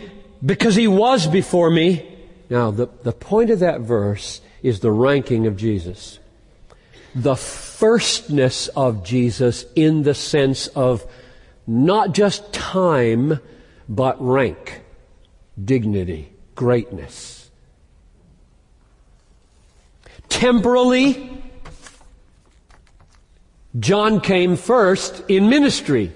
because 0.45 0.75
he 0.75 0.89
was 0.89 1.27
before 1.27 1.71
me. 1.71 2.07
Now, 2.49 2.71
the, 2.71 2.89
the 3.03 3.13
point 3.13 3.51
of 3.51 3.61
that 3.61 3.81
verse 3.81 4.41
is 4.63 4.81
the 4.81 4.91
ranking 4.91 5.47
of 5.47 5.57
Jesus. 5.57 6.19
The 7.15 7.37
firstness 7.37 8.69
of 8.69 9.05
Jesus 9.05 9.65
in 9.75 10.03
the 10.03 10.15
sense 10.15 10.67
of 10.69 11.05
not 11.67 12.13
just 12.13 12.53
time, 12.53 13.41
but 13.89 14.17
rank, 14.21 14.81
dignity, 15.63 16.33
greatness. 16.55 17.51
Temporally, 20.29 21.43
John 23.79 24.21
came 24.21 24.57
first 24.57 25.23
in 25.29 25.49
ministry. 25.49 26.13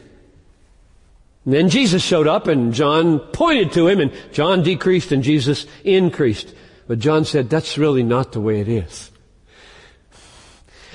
And 1.45 1.55
then 1.55 1.69
Jesus 1.69 2.03
showed 2.03 2.27
up 2.27 2.49
and 2.49 2.73
John 2.73 3.19
pointed 3.19 3.73
to 3.73 3.87
him 3.87 4.01
and 4.01 4.13
John 4.33 4.63
decreased 4.63 5.13
and 5.13 5.23
Jesus 5.23 5.67
increased. 5.85 6.55
But 6.87 6.99
John 6.99 7.25
said, 7.25 7.51
that's 7.51 7.79
really 7.79 8.03
not 8.03 8.33
the 8.33 8.41
way 8.41 8.61
it 8.61 8.69
is. 8.69 9.11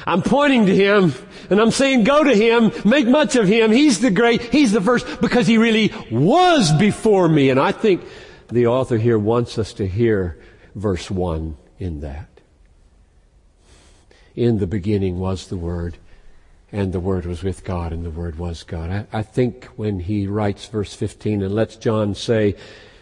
I'm 0.06 0.22
pointing 0.22 0.66
to 0.66 0.76
him 0.76 1.14
and 1.50 1.60
I'm 1.60 1.72
saying 1.72 2.04
go 2.04 2.24
to 2.24 2.36
him, 2.36 2.72
make 2.84 3.08
much 3.08 3.36
of 3.36 3.48
him. 3.48 3.72
He's 3.72 4.00
the 4.00 4.12
great, 4.12 4.42
he's 4.42 4.72
the 4.72 4.82
first 4.82 5.22
because 5.22 5.48
he 5.48 5.58
really 5.58 5.94
was 6.12 6.72
before 6.74 7.30
me. 7.30 7.50
And 7.50 7.60
I 7.60 7.72
think 7.72 8.04
the 8.48 8.68
author 8.68 8.98
here 8.98 9.20
wants 9.20 9.58
us 9.58 9.74
to 9.74 9.88
hear 9.88 10.40
verse 10.76 11.10
one 11.12 11.58
in 11.78 12.02
that. 12.02 12.28
In 14.36 14.58
the 14.58 14.68
beginning 14.68 15.20
was 15.20 15.48
the 15.48 15.58
Word 15.58 15.98
and 16.72 16.94
the 16.94 17.00
Word 17.00 17.26
was 17.26 17.44
with 17.44 17.64
God, 17.64 17.92
and 17.92 18.06
the 18.06 18.12
Word 18.12 18.38
was 18.38 18.64
God. 18.64 18.90
I, 18.90 19.20
I, 19.20 19.22
think 19.24 19.66
when 19.76 20.00
he 20.00 20.28
writes 20.28 20.68
verse 20.68 20.94
15 20.94 21.42
and 21.42 21.54
lets 21.54 21.76
John 21.76 22.14
say, 22.16 22.56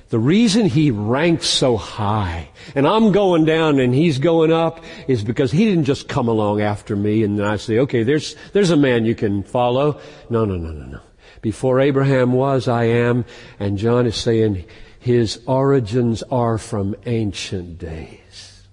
the 0.10 0.20
reason 0.20 0.68
he 0.68 0.90
ranks 0.90 1.48
so 1.48 1.76
high, 1.76 2.50
and 2.76 2.88
I'm 2.88 3.12
going 3.12 3.44
down 3.44 3.80
and 3.80 3.94
he's 3.94 4.20
going 4.20 4.54
up, 4.54 4.84
is 5.08 5.22
because 5.22 5.52
he 5.52 5.66
didn't 5.66 5.84
just 5.84 6.08
come 6.08 6.30
along 6.30 6.62
after 6.62 6.96
me 6.96 7.24
and 7.24 7.44
I 7.44 7.58
say, 7.58 7.80
okay, 7.80 8.04
there's, 8.04 8.36
there's 8.54 8.70
a 8.70 8.78
man 8.78 9.04
you 9.04 9.16
can 9.16 9.44
follow. 9.44 10.00
No, 10.30 10.46
no, 10.46 10.56
no, 10.56 10.72
no, 10.72 10.86
no. 10.86 11.02
Before 11.42 11.82
Abraham 11.82 12.32
was, 12.32 12.70
I 12.70 12.86
am, 12.86 13.26
and 13.60 13.78
John 13.78 14.08
is 14.08 14.16
saying 14.16 14.66
his 14.98 15.42
origins 15.46 16.24
are 16.24 16.58
from 16.58 16.96
ancient 17.06 17.78
days. 17.78 18.68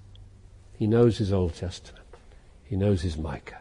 He 0.78 0.86
knows 0.86 1.18
his 1.18 1.32
Old 1.32 1.54
Testament. 1.54 2.04
He 2.64 2.76
knows 2.76 3.02
his 3.02 3.16
Micah. 3.16 3.58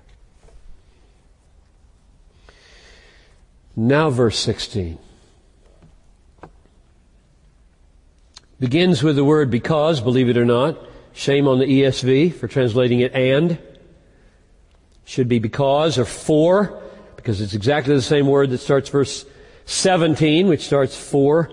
Now 3.75 4.09
verse 4.09 4.37
16. 4.39 4.99
Begins 8.59 9.03
with 9.03 9.15
the 9.15 9.25
word 9.25 9.49
because, 9.49 9.99
believe 9.99 10.29
it 10.29 10.37
or 10.37 10.45
not. 10.45 10.77
Shame 11.13 11.47
on 11.47 11.59
the 11.59 11.65
ESV 11.65 12.33
for 12.33 12.47
translating 12.47 12.99
it 12.99 13.13
and. 13.13 13.59
Should 15.05 15.27
be 15.27 15.39
because 15.39 15.97
or 15.97 16.05
for, 16.05 16.81
because 17.17 17.41
it's 17.41 17.53
exactly 17.53 17.93
the 17.93 18.01
same 18.01 18.27
word 18.27 18.51
that 18.51 18.59
starts 18.59 18.89
verse 18.89 19.25
17, 19.65 20.47
which 20.47 20.65
starts 20.65 20.95
for. 20.95 21.51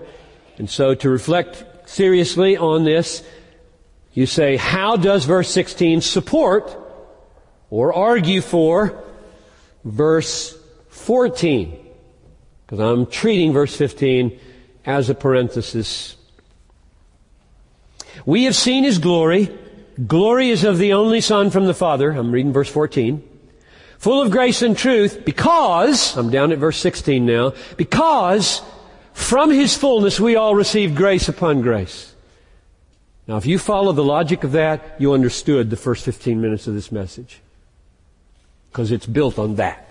And 0.57 0.69
so 0.69 0.95
to 0.95 1.09
reflect 1.09 1.89
seriously 1.89 2.55
on 2.55 2.85
this, 2.85 3.23
you 4.13 4.25
say, 4.25 4.55
how 4.55 4.95
does 4.95 5.25
verse 5.25 5.49
16 5.49 6.01
support 6.01 6.77
or 7.69 7.93
argue 7.93 8.41
for 8.41 9.03
verse 9.83 10.57
14? 10.89 11.80
Because 12.71 12.89
I'm 12.89 13.05
treating 13.05 13.51
verse 13.51 13.75
15 13.75 14.39
as 14.85 15.09
a 15.09 15.13
parenthesis. 15.13 16.15
We 18.25 18.45
have 18.45 18.55
seen 18.55 18.85
His 18.85 18.97
glory. 18.97 19.49
Glory 20.07 20.51
is 20.51 20.63
of 20.63 20.77
the 20.77 20.93
only 20.93 21.19
Son 21.19 21.49
from 21.49 21.65
the 21.65 21.73
Father. 21.73 22.11
I'm 22.11 22.31
reading 22.31 22.53
verse 22.53 22.69
14. 22.69 23.27
Full 23.97 24.21
of 24.21 24.31
grace 24.31 24.61
and 24.61 24.77
truth 24.77 25.25
because, 25.25 26.15
I'm 26.15 26.29
down 26.29 26.53
at 26.53 26.59
verse 26.59 26.77
16 26.77 27.25
now, 27.25 27.55
because 27.75 28.61
from 29.11 29.51
His 29.51 29.75
fullness 29.75 30.17
we 30.17 30.37
all 30.37 30.55
received 30.55 30.95
grace 30.95 31.27
upon 31.27 31.61
grace. 31.61 32.15
Now, 33.27 33.35
if 33.35 33.45
you 33.45 33.59
follow 33.59 33.91
the 33.91 34.03
logic 34.03 34.45
of 34.45 34.53
that, 34.53 34.95
you 34.97 35.11
understood 35.11 35.69
the 35.69 35.75
first 35.75 36.05
15 36.05 36.39
minutes 36.39 36.67
of 36.67 36.73
this 36.73 36.89
message. 36.89 37.41
Because 38.71 38.93
it's 38.93 39.05
built 39.05 39.37
on 39.37 39.55
that. 39.55 39.90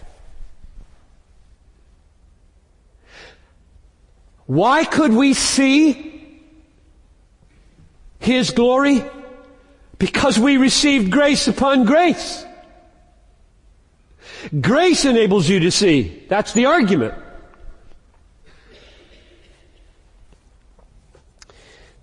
Why 4.51 4.83
could 4.83 5.13
we 5.13 5.35
see 5.35 6.43
His 8.19 8.51
glory? 8.51 9.05
Because 9.97 10.41
we 10.41 10.57
received 10.57 11.13
grace 11.13 11.47
upon 11.47 11.85
grace. 11.85 12.45
Grace 14.61 15.05
enables 15.05 15.49
you 15.49 15.61
to 15.61 15.71
see. 15.71 16.25
That's 16.29 16.53
the 16.53 16.67
argument. 16.67 17.15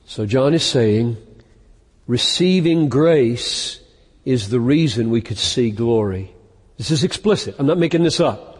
So 0.05 0.25
John 0.25 0.53
is 0.53 0.63
saying, 0.63 1.17
receiving 2.07 2.88
grace 2.88 3.81
is 4.23 4.49
the 4.49 4.62
reason 4.62 5.10
we 5.10 5.21
could 5.21 5.38
see 5.38 5.69
glory. 5.69 6.31
This 6.77 6.91
is 6.91 7.03
explicit. 7.03 7.55
I'm 7.60 7.67
not 7.67 7.77
making 7.77 8.03
this 8.03 8.21
up. 8.21 8.56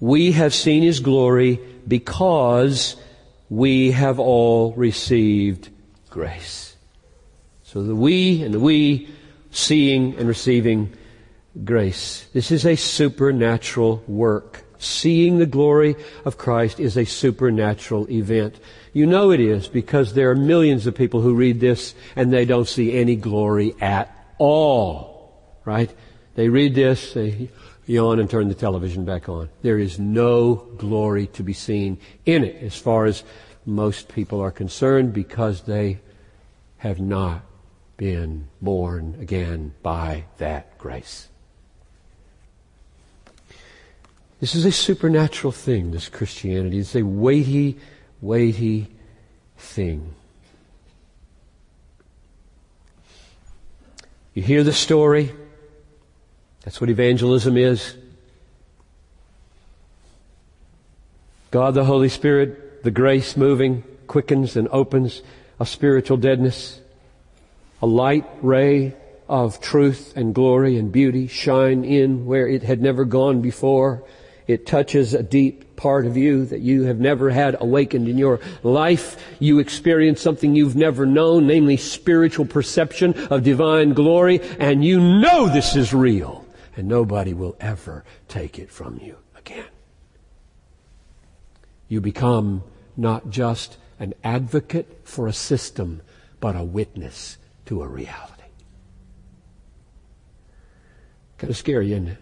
We 0.00 0.32
have 0.32 0.54
seen 0.54 0.82
His 0.82 1.00
glory 1.00 1.60
because 1.86 2.96
we 3.48 3.92
have 3.92 4.18
all 4.18 4.72
received 4.74 5.70
grace. 6.10 6.76
So 7.62 7.82
the 7.82 7.94
we 7.94 8.42
and 8.42 8.52
the 8.52 8.60
we 8.60 9.08
seeing 9.50 10.16
and 10.18 10.28
receiving 10.28 10.92
grace. 11.64 12.26
This 12.32 12.50
is 12.50 12.66
a 12.66 12.76
supernatural 12.76 14.02
work. 14.06 14.64
Seeing 14.78 15.38
the 15.38 15.46
glory 15.46 15.96
of 16.26 16.36
Christ 16.36 16.78
is 16.78 16.96
a 16.96 17.06
supernatural 17.06 18.10
event. 18.10 18.60
You 18.92 19.06
know 19.06 19.30
it 19.30 19.40
is 19.40 19.68
because 19.68 20.12
there 20.12 20.30
are 20.30 20.36
millions 20.36 20.86
of 20.86 20.94
people 20.94 21.22
who 21.22 21.34
read 21.34 21.60
this 21.60 21.94
and 22.14 22.32
they 22.32 22.44
don't 22.44 22.68
see 22.68 22.92
any 22.92 23.16
glory 23.16 23.74
at 23.80 24.14
all. 24.38 25.60
Right? 25.64 25.92
They 26.34 26.50
read 26.50 26.74
this, 26.74 27.14
they 27.14 27.48
yawn 27.86 28.18
and 28.18 28.28
turn 28.28 28.48
the 28.48 28.54
television 28.54 29.04
back 29.04 29.28
on. 29.28 29.48
There 29.62 29.78
is 29.78 29.98
no 29.98 30.56
glory 30.76 31.28
to 31.28 31.42
be 31.42 31.52
seen 31.52 31.98
in 32.24 32.44
it 32.44 32.62
as 32.62 32.76
far 32.76 33.06
as 33.06 33.22
most 33.64 34.08
people 34.08 34.40
are 34.40 34.50
concerned 34.50 35.12
because 35.12 35.62
they 35.62 36.00
have 36.78 37.00
not 37.00 37.42
been 37.96 38.48
born 38.60 39.16
again 39.20 39.72
by 39.82 40.24
that 40.38 40.76
grace. 40.78 41.28
This 44.40 44.54
is 44.54 44.66
a 44.66 44.72
supernatural 44.72 45.52
thing, 45.52 45.92
this 45.92 46.08
Christianity. 46.08 46.78
It's 46.78 46.94
a 46.94 47.02
weighty, 47.02 47.78
weighty 48.20 48.88
thing. 49.56 50.14
You 54.34 54.42
hear 54.42 54.62
the 54.62 54.74
story. 54.74 55.32
That's 56.66 56.80
what 56.80 56.90
evangelism 56.90 57.56
is. 57.56 57.96
God 61.52 61.74
the 61.74 61.84
Holy 61.84 62.08
Spirit, 62.08 62.82
the 62.82 62.90
grace 62.90 63.36
moving, 63.36 63.84
quickens 64.08 64.56
and 64.56 64.68
opens 64.68 65.22
a 65.60 65.64
spiritual 65.64 66.16
deadness. 66.16 66.80
A 67.80 67.86
light 67.86 68.26
ray 68.42 68.94
of 69.28 69.60
truth 69.60 70.12
and 70.16 70.34
glory 70.34 70.76
and 70.76 70.90
beauty 70.90 71.28
shine 71.28 71.84
in 71.84 72.26
where 72.26 72.48
it 72.48 72.62
had 72.62 72.82
never 72.82 73.04
gone 73.04 73.40
before. 73.40 74.02
It 74.46 74.66
touches 74.66 75.14
a 75.14 75.22
deep 75.22 75.76
part 75.76 76.06
of 76.06 76.16
you 76.16 76.46
that 76.46 76.60
you 76.60 76.84
have 76.84 76.98
never 76.98 77.30
had 77.30 77.56
awakened 77.60 78.08
in 78.08 78.18
your 78.18 78.40
life. 78.62 79.22
You 79.38 79.58
experience 79.58 80.20
something 80.20 80.54
you've 80.54 80.76
never 80.76 81.06
known, 81.06 81.46
namely 81.46 81.76
spiritual 81.76 82.46
perception 82.46 83.14
of 83.28 83.42
divine 83.42 83.92
glory, 83.92 84.40
and 84.58 84.84
you 84.84 85.00
know 85.00 85.48
this 85.48 85.76
is 85.76 85.92
real, 85.92 86.45
and 86.76 86.86
nobody 86.86 87.32
will 87.32 87.56
ever 87.58 88.04
take 88.28 88.58
it 88.58 88.70
from 88.70 89.00
you 89.02 89.16
again. 89.36 89.66
You 91.88 92.00
become 92.00 92.62
not 92.96 93.30
just 93.30 93.78
an 93.98 94.14
advocate 94.22 95.00
for 95.04 95.26
a 95.26 95.32
system, 95.32 96.02
but 96.40 96.54
a 96.54 96.62
witness 96.62 97.38
to 97.66 97.82
a 97.82 97.88
reality. 97.88 98.32
Kind 101.38 101.50
of 101.50 101.56
scary, 101.56 101.92
isn't 101.92 102.08
it? 102.08 102.18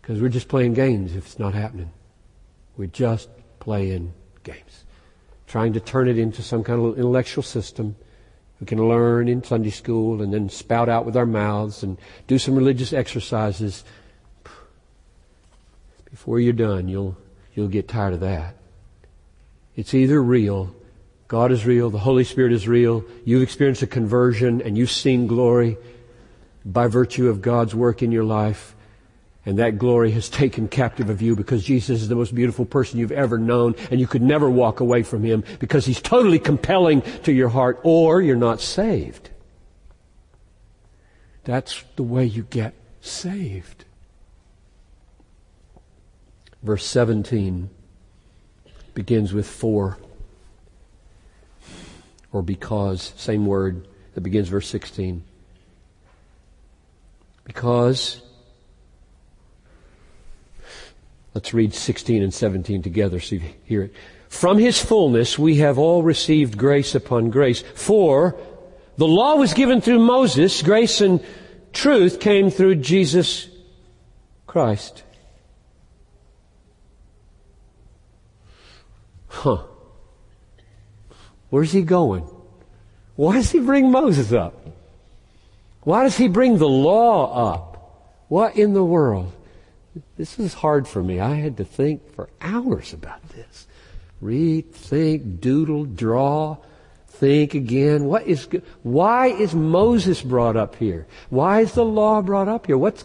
Because 0.00 0.20
we're 0.20 0.28
just 0.28 0.48
playing 0.48 0.74
games 0.74 1.14
if 1.16 1.26
it's 1.26 1.38
not 1.38 1.54
happening. 1.54 1.90
We're 2.76 2.86
just 2.86 3.30
playing 3.58 4.12
games. 4.42 4.84
Trying 5.46 5.72
to 5.74 5.80
turn 5.80 6.08
it 6.08 6.18
into 6.18 6.42
some 6.42 6.62
kind 6.62 6.84
of 6.84 6.98
intellectual 6.98 7.42
system 7.42 7.96
we 8.64 8.66
can 8.66 8.88
learn 8.88 9.28
in 9.28 9.44
Sunday 9.44 9.68
school 9.68 10.22
and 10.22 10.32
then 10.32 10.48
spout 10.48 10.88
out 10.88 11.04
with 11.04 11.18
our 11.18 11.26
mouths 11.26 11.82
and 11.82 11.98
do 12.26 12.38
some 12.38 12.56
religious 12.56 12.94
exercises. 12.94 13.84
Before 16.10 16.40
you're 16.40 16.54
done, 16.54 16.88
you'll, 16.88 17.14
you'll 17.52 17.68
get 17.68 17.88
tired 17.88 18.14
of 18.14 18.20
that. 18.20 18.56
It's 19.76 19.92
either 19.92 20.22
real, 20.22 20.74
God 21.28 21.52
is 21.52 21.66
real, 21.66 21.90
the 21.90 21.98
Holy 21.98 22.24
Spirit 22.24 22.54
is 22.54 22.66
real, 22.66 23.04
you've 23.26 23.42
experienced 23.42 23.82
a 23.82 23.86
conversion 23.86 24.62
and 24.62 24.78
you've 24.78 24.90
seen 24.90 25.26
glory 25.26 25.76
by 26.64 26.86
virtue 26.86 27.28
of 27.28 27.42
God's 27.42 27.74
work 27.74 28.02
in 28.02 28.12
your 28.12 28.24
life, 28.24 28.73
and 29.46 29.58
that 29.58 29.78
glory 29.78 30.10
has 30.12 30.28
taken 30.28 30.68
captive 30.68 31.10
of 31.10 31.20
you 31.20 31.36
because 31.36 31.62
Jesus 31.62 32.02
is 32.02 32.08
the 32.08 32.14
most 32.14 32.34
beautiful 32.34 32.64
person 32.64 32.98
you've 32.98 33.12
ever 33.12 33.38
known 33.38 33.74
and 33.90 34.00
you 34.00 34.06
could 34.06 34.22
never 34.22 34.48
walk 34.48 34.80
away 34.80 35.02
from 35.02 35.22
him 35.22 35.44
because 35.58 35.84
he's 35.84 36.00
totally 36.00 36.38
compelling 36.38 37.02
to 37.22 37.32
your 37.32 37.50
heart 37.50 37.80
or 37.82 38.22
you're 38.22 38.36
not 38.36 38.60
saved. 38.60 39.30
That's 41.44 41.84
the 41.96 42.02
way 42.02 42.24
you 42.24 42.44
get 42.44 42.74
saved. 43.00 43.84
Verse 46.62 46.86
17 46.86 47.68
begins 48.94 49.34
with 49.34 49.46
for 49.46 49.98
or 52.32 52.42
because, 52.42 53.12
same 53.16 53.46
word 53.46 53.86
that 54.14 54.22
begins 54.22 54.48
verse 54.48 54.68
16. 54.68 55.22
Because 57.44 58.22
Let's 61.34 61.52
read 61.52 61.74
16 61.74 62.22
and 62.22 62.32
17 62.32 62.82
together 62.82 63.18
so 63.18 63.34
you 63.34 63.42
hear 63.64 63.82
it. 63.82 63.94
From 64.28 64.58
his 64.58 64.80
fullness 64.80 65.38
we 65.38 65.56
have 65.56 65.78
all 65.78 66.02
received 66.02 66.56
grace 66.56 66.94
upon 66.94 67.30
grace. 67.30 67.62
For 67.74 68.36
the 68.96 69.06
law 69.06 69.36
was 69.36 69.52
given 69.52 69.80
through 69.80 69.98
Moses, 69.98 70.62
grace 70.62 71.00
and 71.00 71.24
truth 71.72 72.20
came 72.20 72.50
through 72.50 72.76
Jesus 72.76 73.48
Christ. 74.46 75.02
Huh. 79.26 79.64
Where's 81.50 81.72
he 81.72 81.82
going? 81.82 82.28
Why 83.16 83.34
does 83.34 83.50
he 83.50 83.58
bring 83.58 83.90
Moses 83.90 84.32
up? 84.32 84.66
Why 85.82 86.04
does 86.04 86.16
he 86.16 86.28
bring 86.28 86.58
the 86.58 86.68
law 86.68 87.54
up? 87.54 88.24
What 88.28 88.56
in 88.56 88.72
the 88.74 88.84
world? 88.84 89.32
This 90.16 90.38
is 90.38 90.54
hard 90.54 90.88
for 90.88 91.02
me. 91.02 91.20
I 91.20 91.34
had 91.34 91.56
to 91.58 91.64
think 91.64 92.14
for 92.14 92.28
hours 92.40 92.92
about 92.92 93.28
this. 93.30 93.66
Read, 94.20 94.72
think, 94.72 95.40
doodle, 95.40 95.84
draw, 95.84 96.56
think 97.06 97.54
again. 97.54 98.04
What 98.04 98.26
is, 98.26 98.48
why 98.82 99.28
is 99.28 99.54
Moses 99.54 100.22
brought 100.22 100.56
up 100.56 100.76
here? 100.76 101.06
Why 101.30 101.60
is 101.60 101.72
the 101.72 101.84
law 101.84 102.22
brought 102.22 102.48
up 102.48 102.66
here? 102.66 102.78
What's, 102.78 103.04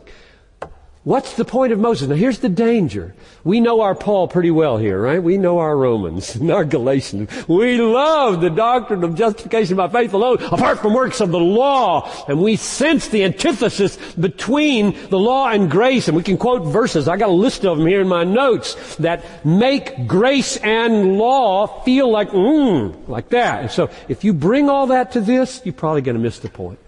What's 1.05 1.35
the 1.35 1.45
point 1.45 1.71
of 1.71 1.79
Moses? 1.79 2.09
Now 2.09 2.15
here's 2.15 2.39
the 2.39 2.49
danger. 2.49 3.15
We 3.45 3.61
know 3.61 3.79
our 3.79 3.95
Paul 3.95 4.27
pretty 4.27 4.51
well 4.51 4.77
here, 4.77 5.01
right? 5.01 5.23
We 5.23 5.37
know 5.37 5.59
our 5.59 5.75
Romans 5.75 6.35
and 6.35 6.51
our 6.51 6.65
Galatians. 6.65 7.29
We 7.47 7.77
love 7.77 8.41
the 8.41 8.49
doctrine 8.49 9.05
of 9.05 9.15
justification 9.15 9.77
by 9.77 9.87
faith 9.87 10.13
alone, 10.13 10.43
apart 10.43 10.79
from 10.79 10.93
works 10.93 11.21
of 11.21 11.31
the 11.31 11.39
law. 11.39 12.11
And 12.27 12.41
we 12.41 12.57
sense 12.57 13.07
the 13.07 13.23
antithesis 13.23 13.97
between 14.15 14.91
the 15.09 15.17
law 15.17 15.47
and 15.47 15.71
grace. 15.71 16.09
And 16.09 16.17
we 16.17 16.23
can 16.23 16.37
quote 16.37 16.63
verses. 16.63 17.07
I 17.07 17.15
got 17.15 17.29
a 17.29 17.31
list 17.31 17.63
of 17.63 17.77
them 17.77 17.87
here 17.87 18.01
in 18.01 18.07
my 18.09 18.25
notes 18.25 18.97
that 18.97 19.23
make 19.45 20.05
grace 20.05 20.57
and 20.57 21.17
law 21.17 21.81
feel 21.83 22.11
like, 22.11 22.29
mmm, 22.31 23.07
like 23.07 23.29
that. 23.29 23.61
And 23.61 23.71
so 23.71 23.89
if 24.09 24.25
you 24.25 24.33
bring 24.33 24.69
all 24.69 24.87
that 24.87 25.13
to 25.13 25.21
this, 25.21 25.61
you're 25.63 25.73
probably 25.73 26.01
going 26.01 26.17
to 26.17 26.21
miss 26.21 26.39
the 26.39 26.49
point. 26.49 26.79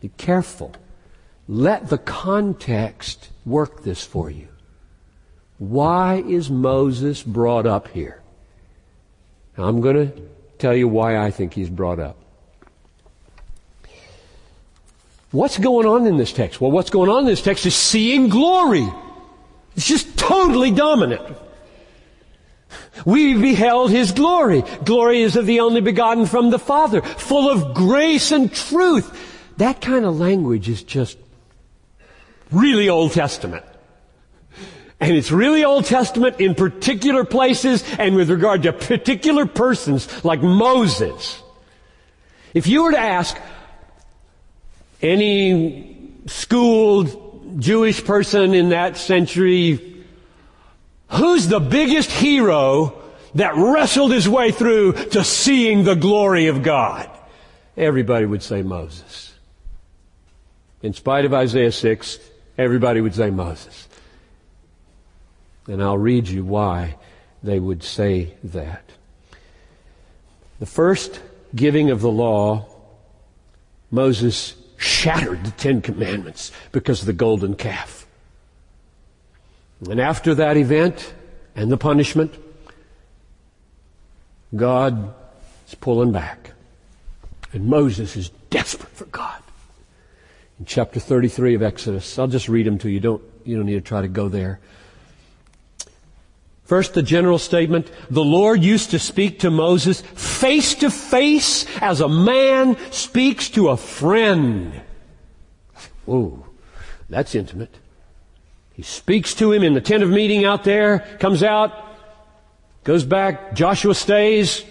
Be 0.00 0.10
careful 0.16 0.74
let 1.48 1.88
the 1.88 1.98
context 1.98 3.28
work 3.44 3.82
this 3.82 4.04
for 4.04 4.30
you. 4.30 4.48
Why 5.58 6.16
is 6.26 6.50
Moses 6.50 7.22
brought 7.22 7.66
up 7.66 7.88
here? 7.88 8.22
Now, 9.56 9.64
I'm 9.64 9.80
going 9.80 10.10
to 10.10 10.22
tell 10.58 10.74
you 10.74 10.88
why 10.88 11.18
I 11.18 11.30
think 11.30 11.54
he's 11.54 11.70
brought 11.70 12.00
up. 12.00 12.16
What's 15.30 15.58
going 15.58 15.86
on 15.86 16.06
in 16.06 16.16
this 16.16 16.32
text? 16.32 16.60
Well, 16.60 16.70
what's 16.70 16.90
going 16.90 17.10
on 17.10 17.20
in 17.20 17.26
this 17.26 17.42
text 17.42 17.66
is 17.66 17.74
seeing 17.74 18.28
glory. 18.28 18.88
It's 19.76 19.86
just 19.86 20.16
totally 20.16 20.70
dominant. 20.70 21.22
We 23.04 23.34
beheld 23.34 23.90
His 23.90 24.12
glory. 24.12 24.62
Glory 24.84 25.22
is 25.22 25.36
of 25.36 25.46
the 25.46 25.60
only 25.60 25.80
begotten 25.80 26.26
from 26.26 26.50
the 26.50 26.58
Father, 26.58 27.02
full 27.02 27.50
of 27.50 27.74
grace 27.74 28.30
and 28.30 28.52
truth. 28.52 29.10
That 29.56 29.80
kind 29.80 30.04
of 30.04 30.18
language 30.18 30.68
is 30.68 30.82
just 30.82 31.18
really 32.50 32.88
Old 32.88 33.12
Testament. 33.12 33.64
And 35.00 35.12
it's 35.12 35.30
really 35.30 35.64
Old 35.64 35.84
Testament 35.84 36.40
in 36.40 36.54
particular 36.54 37.24
places 37.24 37.84
and 37.98 38.16
with 38.16 38.30
regard 38.30 38.62
to 38.62 38.72
particular 38.72 39.44
persons 39.44 40.24
like 40.24 40.40
Moses. 40.40 41.42
If 42.54 42.66
you 42.66 42.84
were 42.84 42.92
to 42.92 42.98
ask 42.98 43.36
any 45.02 46.12
schooled 46.26 47.60
Jewish 47.60 48.02
person 48.04 48.54
in 48.54 48.70
that 48.70 48.96
century, 48.96 50.04
who's 51.10 51.48
the 51.48 51.60
biggest 51.60 52.10
hero 52.10 53.02
that 53.34 53.56
wrestled 53.56 54.12
his 54.12 54.28
way 54.28 54.52
through 54.52 54.92
to 54.92 55.24
seeing 55.24 55.84
the 55.84 55.96
glory 55.96 56.46
of 56.46 56.62
God? 56.62 57.10
Everybody 57.76 58.24
would 58.24 58.42
say 58.42 58.62
Moses. 58.62 59.34
In 60.82 60.92
spite 60.92 61.24
of 61.24 61.34
Isaiah 61.34 61.72
6, 61.72 62.18
everybody 62.56 63.00
would 63.00 63.14
say 63.14 63.30
Moses. 63.30 63.88
And 65.66 65.82
I'll 65.82 65.98
read 65.98 66.28
you 66.28 66.44
why 66.44 66.96
they 67.42 67.58
would 67.58 67.82
say 67.82 68.34
that. 68.44 68.84
The 70.60 70.66
first 70.66 71.20
giving 71.54 71.90
of 71.90 72.00
the 72.00 72.10
law, 72.10 72.66
Moses 73.90 74.54
shattered 74.76 75.44
the 75.44 75.50
Ten 75.52 75.80
Commandments 75.80 76.52
because 76.72 77.00
of 77.00 77.06
the 77.06 77.12
golden 77.12 77.54
calf. 77.54 78.06
And 79.88 80.00
after 80.00 80.34
that 80.36 80.56
event 80.56 81.12
and 81.54 81.70
the 81.70 81.76
punishment, 81.76 82.34
God 84.54 85.14
is 85.66 85.74
pulling 85.74 86.12
back. 86.12 86.52
And 87.52 87.66
Moses 87.66 88.16
is 88.16 88.30
desperate 88.50 88.92
for 88.92 89.06
God. 89.06 89.43
Chapter 90.66 91.00
33 91.00 91.54
of 91.54 91.62
Exodus, 91.62 92.18
I'll 92.18 92.26
just 92.26 92.48
read 92.48 92.66
them 92.66 92.78
to 92.78 92.88
you. 92.88 93.00
Don't, 93.00 93.22
you 93.44 93.56
don't 93.56 93.66
need 93.66 93.74
to 93.74 93.80
try 93.80 94.00
to 94.02 94.08
go 94.08 94.28
there. 94.28 94.60
First, 96.64 96.94
the 96.94 97.02
general 97.02 97.38
statement, 97.38 97.90
the 98.08 98.24
Lord 98.24 98.62
used 98.62 98.90
to 98.92 98.98
speak 98.98 99.40
to 99.40 99.50
Moses 99.50 100.00
face 100.00 100.74
to 100.76 100.90
face 100.90 101.66
as 101.82 102.00
a 102.00 102.08
man 102.08 102.78
speaks 102.90 103.50
to 103.50 103.68
a 103.68 103.76
friend. 103.76 104.80
Whoa, 106.06 106.46
that's 107.10 107.34
intimate. 107.34 107.76
He 108.72 108.82
speaks 108.82 109.34
to 109.34 109.52
him 109.52 109.62
in 109.62 109.74
the 109.74 109.80
tent 109.80 110.02
of 110.02 110.08
meeting 110.08 110.44
out 110.44 110.64
there, 110.64 111.00
comes 111.20 111.42
out, 111.42 111.72
goes 112.82 113.04
back, 113.04 113.54
Joshua 113.54 113.94
stays, 113.94 114.64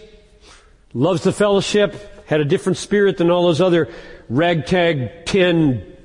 loves 0.94 1.24
the 1.24 1.32
fellowship, 1.32 2.26
had 2.26 2.42
a 2.42 2.46
different 2.46 2.78
spirit 2.78 3.18
than 3.18 3.30
all 3.30 3.46
those 3.46 3.62
other 3.62 3.90
ragtag 4.30 5.26
ten 5.26 5.96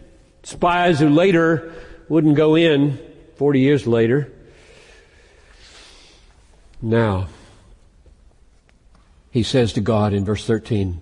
spies 0.42 1.00
who 1.00 1.08
later 1.08 1.72
wouldn't 2.08 2.36
go 2.36 2.54
in 2.54 2.98
40 3.36 3.60
years 3.60 3.86
later. 3.86 4.32
Now, 6.80 7.28
he 9.30 9.42
says 9.42 9.72
to 9.74 9.80
God 9.80 10.12
in 10.12 10.24
verse 10.24 10.46
13, 10.46 11.00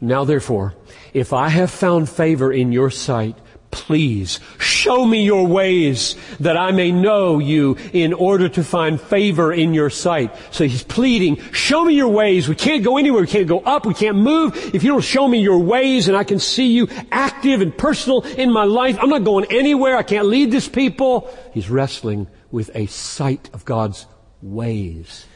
Now 0.00 0.24
therefore, 0.24 0.74
if 1.14 1.32
I 1.32 1.48
have 1.48 1.70
found 1.70 2.08
favor 2.08 2.52
in 2.52 2.72
your 2.72 2.90
sight, 2.90 3.36
please 3.70 4.40
show 4.58 5.04
me 5.04 5.24
your 5.24 5.46
ways 5.46 6.16
that 6.40 6.56
I 6.56 6.72
may 6.72 6.90
know 6.90 7.38
you 7.38 7.76
in 7.92 8.12
order 8.12 8.48
to 8.48 8.64
find 8.64 9.00
favor 9.00 9.52
in 9.52 9.74
your 9.74 9.90
sight. 9.90 10.34
So 10.50 10.66
he's 10.66 10.82
pleading, 10.82 11.36
show 11.52 11.84
me 11.84 11.94
your 11.94 12.08
ways. 12.08 12.48
We 12.48 12.54
can't 12.54 12.82
go 12.82 12.96
anywhere. 12.96 13.20
We 13.20 13.26
can't 13.26 13.46
go 13.46 13.60
up. 13.60 13.84
We 13.84 13.94
can't 13.94 14.16
move. 14.16 14.56
If 14.74 14.82
you 14.82 14.90
don't 14.90 15.02
show 15.02 15.28
me 15.28 15.40
your 15.40 15.58
ways 15.58 16.08
and 16.08 16.16
I 16.16 16.24
can 16.24 16.38
see 16.38 16.72
you 16.72 16.88
active 17.12 17.60
and 17.60 17.76
personal 17.76 18.22
in 18.22 18.50
my 18.52 18.64
life, 18.64 18.98
I'm 19.00 19.10
not 19.10 19.24
going 19.24 19.46
anywhere. 19.50 19.96
I 19.96 20.02
can't 20.02 20.26
lead 20.26 20.50
this 20.50 20.68
people. 20.68 21.30
He's 21.52 21.68
wrestling 21.68 22.28
with 22.50 22.70
a 22.74 22.86
sight 22.86 23.50
of 23.52 23.64
God's 23.64 24.06
ways. 24.40 25.26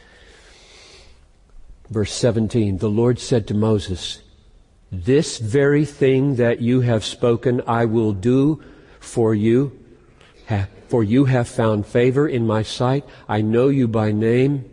Verse 1.89 2.11
17, 2.11 2.77
the 2.79 2.89
Lord 2.89 3.19
said 3.19 3.47
to 3.47 3.53
Moses, 3.53 4.22
this 4.93 5.39
very 5.39 5.85
thing 5.85 6.35
that 6.35 6.61
you 6.61 6.81
have 6.81 7.03
spoken 7.03 7.61
I 7.65 7.85
will 7.85 8.13
do 8.13 8.63
for 8.99 9.33
you, 9.33 9.77
for 10.87 11.03
you 11.03 11.25
have 11.25 11.47
found 11.47 11.87
favor 11.87 12.27
in 12.27 12.45
my 12.45 12.61
sight. 12.61 13.03
I 13.27 13.41
know 13.41 13.69
you 13.69 13.87
by 13.87 14.11
name. 14.11 14.69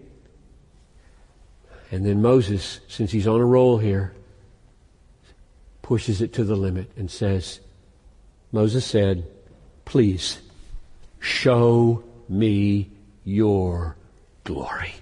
And 1.91 2.05
then 2.05 2.21
Moses, 2.21 2.81
since 2.87 3.11
he's 3.11 3.27
on 3.27 3.41
a 3.41 3.45
roll 3.45 3.79
here, 3.79 4.13
pushes 5.83 6.21
it 6.21 6.33
to 6.35 6.45
the 6.45 6.55
limit 6.55 6.93
and 6.97 7.11
says, 7.11 7.61
Moses 8.53 8.85
said, 8.85 9.27
please 9.85 10.41
show 11.19 12.05
me 12.29 12.91
your 13.25 13.97
glory. 14.45 14.95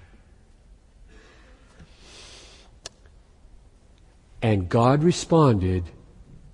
And 4.41 4.69
God 4.69 5.03
responded 5.03 5.83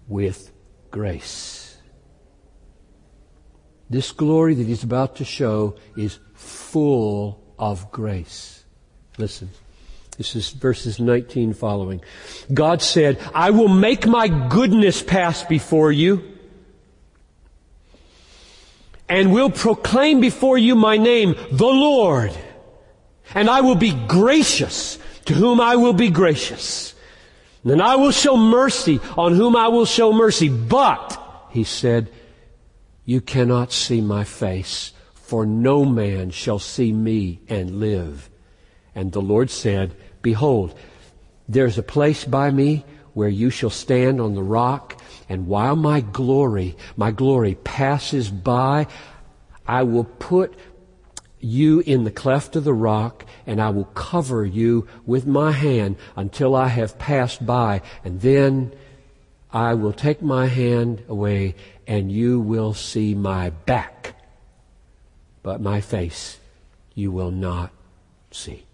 with 0.08 0.52
grace. 0.92 1.78
This 3.90 4.12
glory 4.12 4.56
that 4.56 4.66
he's 4.66 4.84
about 4.84 5.18
to 5.18 5.26
show 5.26 5.76
is 5.96 6.20
full 6.34 7.44
of 7.60 7.92
grace. 7.92 8.64
Listen. 9.18 9.50
This 10.18 10.36
is 10.36 10.50
verses 10.50 11.00
19 11.00 11.54
following. 11.54 12.02
God 12.54 12.82
said, 12.82 13.20
I 13.34 13.52
will 13.52 13.68
make 13.68 14.08
my 14.08 14.30
goodness 14.48 15.04
pass 15.04 15.44
before 15.44 15.92
you 15.92 16.24
and 19.10 19.34
will 19.34 19.50
proclaim 19.50 20.22
before 20.22 20.58
you 20.58 20.76
my 20.76 20.98
name, 20.98 21.36
the 21.52 21.66
Lord. 21.66 22.32
And 23.34 23.50
I 23.50 23.62
will 23.62 23.76
be 23.76 23.92
gracious 24.08 24.98
to 25.26 25.34
whom 25.34 25.60
I 25.60 25.76
will 25.76 25.94
be 25.94 26.10
gracious. 26.10 26.95
And 27.66 27.82
I 27.82 27.96
will 27.96 28.12
show 28.12 28.38
mercy 28.38 29.00
on 29.18 29.34
whom 29.34 29.56
I 29.56 29.68
will 29.68 29.86
show 29.86 30.14
mercy. 30.14 30.50
But, 30.50 31.20
he 31.50 31.64
said, 31.64 32.12
you 33.06 33.22
cannot 33.22 33.72
see 33.72 34.02
my 34.02 34.24
face, 34.24 34.92
for 35.14 35.46
no 35.46 35.86
man 35.86 36.32
shall 36.32 36.60
see 36.60 36.92
me 36.92 37.40
and 37.48 37.80
live. 37.80 38.30
And 38.96 39.12
the 39.12 39.22
Lord 39.22 39.50
said, 39.50 39.96
Behold, 40.22 40.78
there's 41.48 41.78
a 41.78 41.84
place 41.84 42.24
by 42.26 42.50
me 42.50 42.84
where 43.14 43.30
you 43.30 43.50
shall 43.50 43.70
stand 43.70 44.20
on 44.20 44.34
the 44.34 44.44
rock, 44.44 45.00
and 45.30 45.48
while 45.48 45.76
my 45.76 46.02
glory, 46.02 46.76
my 46.98 47.12
glory 47.12 47.56
passes 47.64 48.30
by, 48.30 48.88
I 49.68 49.84
will 49.84 50.04
put 50.04 50.54
you 51.46 51.82
in 51.82 52.04
the 52.04 52.12
cleft 52.12 52.56
of 52.56 52.64
the 52.64 52.74
rock, 52.74 53.26
and 53.46 53.62
I 53.62 53.70
will 53.70 53.86
cover 53.86 54.46
you 54.46 54.88
with 55.06 55.28
my 55.28 55.52
hand 55.52 55.98
until 56.16 56.56
I 56.56 56.68
have 56.68 56.98
passed 56.98 57.46
by, 57.46 57.82
and 58.04 58.20
then 58.22 58.74
I 59.52 59.76
will 59.76 59.94
take 59.94 60.22
my 60.22 60.48
hand 60.48 61.04
away, 61.08 61.56
and 61.88 62.12
you 62.12 62.40
will 62.40 62.74
see 62.74 63.14
my 63.14 63.52
back, 63.52 64.16
but 65.44 65.62
my 65.62 65.82
face 65.82 66.40
you 66.96 67.12
will 67.12 67.32
not 67.32 67.72
see. 68.32 68.66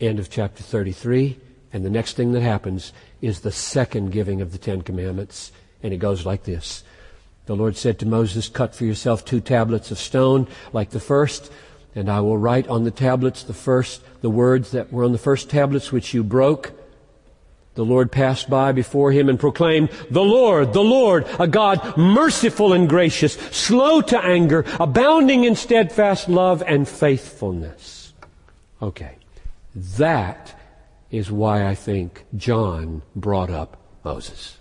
End 0.00 0.18
of 0.18 0.30
chapter 0.30 0.62
33, 0.62 1.38
and 1.72 1.84
the 1.84 1.90
next 1.90 2.14
thing 2.14 2.32
that 2.32 2.42
happens 2.42 2.92
is 3.20 3.40
the 3.40 3.52
second 3.52 4.12
giving 4.12 4.40
of 4.40 4.52
the 4.52 4.58
Ten 4.58 4.82
Commandments, 4.82 5.50
and 5.82 5.92
it 5.92 5.98
goes 5.98 6.24
like 6.24 6.44
this. 6.44 6.84
The 7.46 7.56
Lord 7.56 7.76
said 7.76 7.98
to 7.98 8.06
Moses, 8.06 8.48
cut 8.48 8.74
for 8.74 8.84
yourself 8.84 9.24
two 9.24 9.40
tablets 9.40 9.90
of 9.90 9.98
stone 9.98 10.48
like 10.72 10.90
the 10.90 11.00
first, 11.00 11.52
and 11.94 12.10
I 12.10 12.20
will 12.20 12.38
write 12.38 12.66
on 12.68 12.84
the 12.84 12.90
tablets 12.90 13.42
the 13.42 13.52
first, 13.52 14.02
the 14.22 14.30
words 14.30 14.70
that 14.70 14.92
were 14.92 15.04
on 15.04 15.12
the 15.12 15.18
first 15.18 15.50
tablets 15.50 15.92
which 15.92 16.14
you 16.14 16.24
broke. 16.24 16.72
The 17.74 17.84
Lord 17.84 18.12
passed 18.12 18.48
by 18.48 18.72
before 18.72 19.12
him 19.12 19.28
and 19.28 19.38
proclaimed, 19.38 19.90
The 20.10 20.22
Lord, 20.22 20.72
the 20.72 20.82
Lord, 20.82 21.26
a 21.38 21.46
God 21.46 21.96
merciful 21.96 22.72
and 22.72 22.88
gracious, 22.88 23.34
slow 23.34 24.00
to 24.00 24.18
anger, 24.18 24.64
abounding 24.80 25.44
in 25.44 25.56
steadfast 25.56 26.28
love 26.28 26.62
and 26.66 26.88
faithfulness. 26.88 28.14
Okay. 28.80 29.16
That 29.74 30.58
is 31.10 31.30
why 31.30 31.66
I 31.66 31.74
think 31.74 32.24
John 32.36 33.02
brought 33.14 33.50
up 33.50 33.76
Moses. 34.04 34.58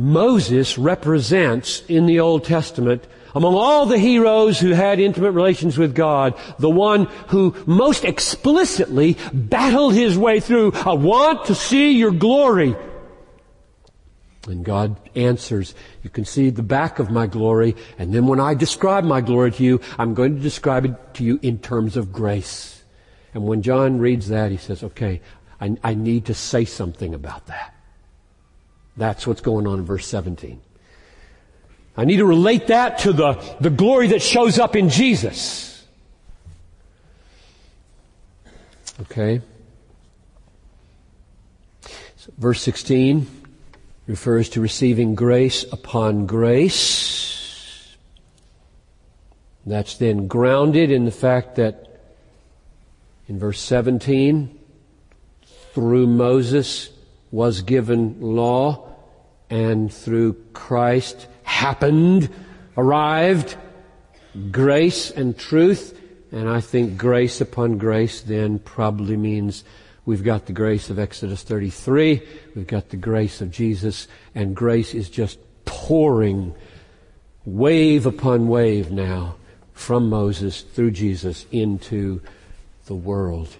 Moses 0.00 0.78
represents 0.78 1.82
in 1.86 2.06
the 2.06 2.20
Old 2.20 2.44
Testament 2.44 3.06
among 3.34 3.54
all 3.54 3.84
the 3.84 3.98
heroes 3.98 4.58
who 4.58 4.70
had 4.70 4.98
intimate 4.98 5.32
relations 5.32 5.76
with 5.76 5.94
God, 5.94 6.34
the 6.58 6.70
one 6.70 7.04
who 7.28 7.54
most 7.66 8.04
explicitly 8.04 9.18
battled 9.32 9.92
his 9.92 10.16
way 10.16 10.40
through, 10.40 10.72
I 10.72 10.94
want 10.94 11.44
to 11.44 11.54
see 11.54 11.92
your 11.92 12.12
glory. 12.12 12.74
And 14.48 14.64
God 14.64 14.98
answers, 15.14 15.74
you 16.02 16.08
can 16.08 16.24
see 16.24 16.48
the 16.48 16.62
back 16.62 16.98
of 16.98 17.10
my 17.10 17.26
glory, 17.26 17.76
and 17.98 18.12
then 18.14 18.26
when 18.26 18.40
I 18.40 18.54
describe 18.54 19.04
my 19.04 19.20
glory 19.20 19.52
to 19.52 19.62
you, 19.62 19.80
I'm 19.98 20.14
going 20.14 20.34
to 20.34 20.40
describe 20.40 20.86
it 20.86 20.94
to 21.14 21.24
you 21.24 21.38
in 21.42 21.58
terms 21.58 21.98
of 21.98 22.10
grace. 22.10 22.82
And 23.34 23.44
when 23.44 23.60
John 23.60 23.98
reads 23.98 24.28
that, 24.28 24.50
he 24.50 24.56
says, 24.56 24.82
okay, 24.82 25.20
I, 25.60 25.76
I 25.84 25.94
need 25.94 26.24
to 26.24 26.34
say 26.34 26.64
something 26.64 27.14
about 27.14 27.46
that. 27.48 27.74
That's 29.00 29.26
what's 29.26 29.40
going 29.40 29.66
on 29.66 29.78
in 29.78 29.86
verse 29.86 30.06
17. 30.06 30.60
I 31.96 32.04
need 32.04 32.18
to 32.18 32.26
relate 32.26 32.66
that 32.66 32.98
to 32.98 33.14
the, 33.14 33.32
the 33.58 33.70
glory 33.70 34.08
that 34.08 34.20
shows 34.20 34.58
up 34.58 34.76
in 34.76 34.90
Jesus. 34.90 35.86
Okay? 39.00 39.40
So 41.80 42.30
verse 42.36 42.60
16 42.60 43.26
refers 44.06 44.50
to 44.50 44.60
receiving 44.60 45.14
grace 45.14 45.64
upon 45.72 46.26
grace. 46.26 47.96
That's 49.64 49.96
then 49.96 50.26
grounded 50.26 50.90
in 50.90 51.06
the 51.06 51.10
fact 51.10 51.56
that 51.56 52.02
in 53.28 53.38
verse 53.38 53.62
17, 53.62 54.58
through 55.72 56.06
Moses 56.06 56.90
was 57.30 57.62
given 57.62 58.20
law, 58.20 58.89
and 59.50 59.92
through 59.92 60.34
Christ 60.52 61.26
happened, 61.42 62.30
arrived, 62.76 63.56
grace 64.50 65.10
and 65.10 65.36
truth. 65.36 65.98
And 66.32 66.48
I 66.48 66.60
think 66.60 66.96
grace 66.96 67.40
upon 67.40 67.78
grace 67.78 68.22
then 68.22 68.60
probably 68.60 69.16
means 69.16 69.64
we've 70.06 70.24
got 70.24 70.46
the 70.46 70.52
grace 70.52 70.88
of 70.88 70.98
Exodus 70.98 71.42
33, 71.42 72.22
we've 72.54 72.66
got 72.66 72.88
the 72.90 72.96
grace 72.96 73.40
of 73.40 73.50
Jesus, 73.50 74.06
and 74.34 74.54
grace 74.54 74.94
is 74.94 75.10
just 75.10 75.38
pouring 75.64 76.54
wave 77.44 78.06
upon 78.06 78.48
wave 78.48 78.90
now 78.90 79.34
from 79.72 80.08
Moses 80.08 80.62
through 80.62 80.92
Jesus 80.92 81.46
into 81.50 82.20
the 82.86 82.94
world 82.94 83.56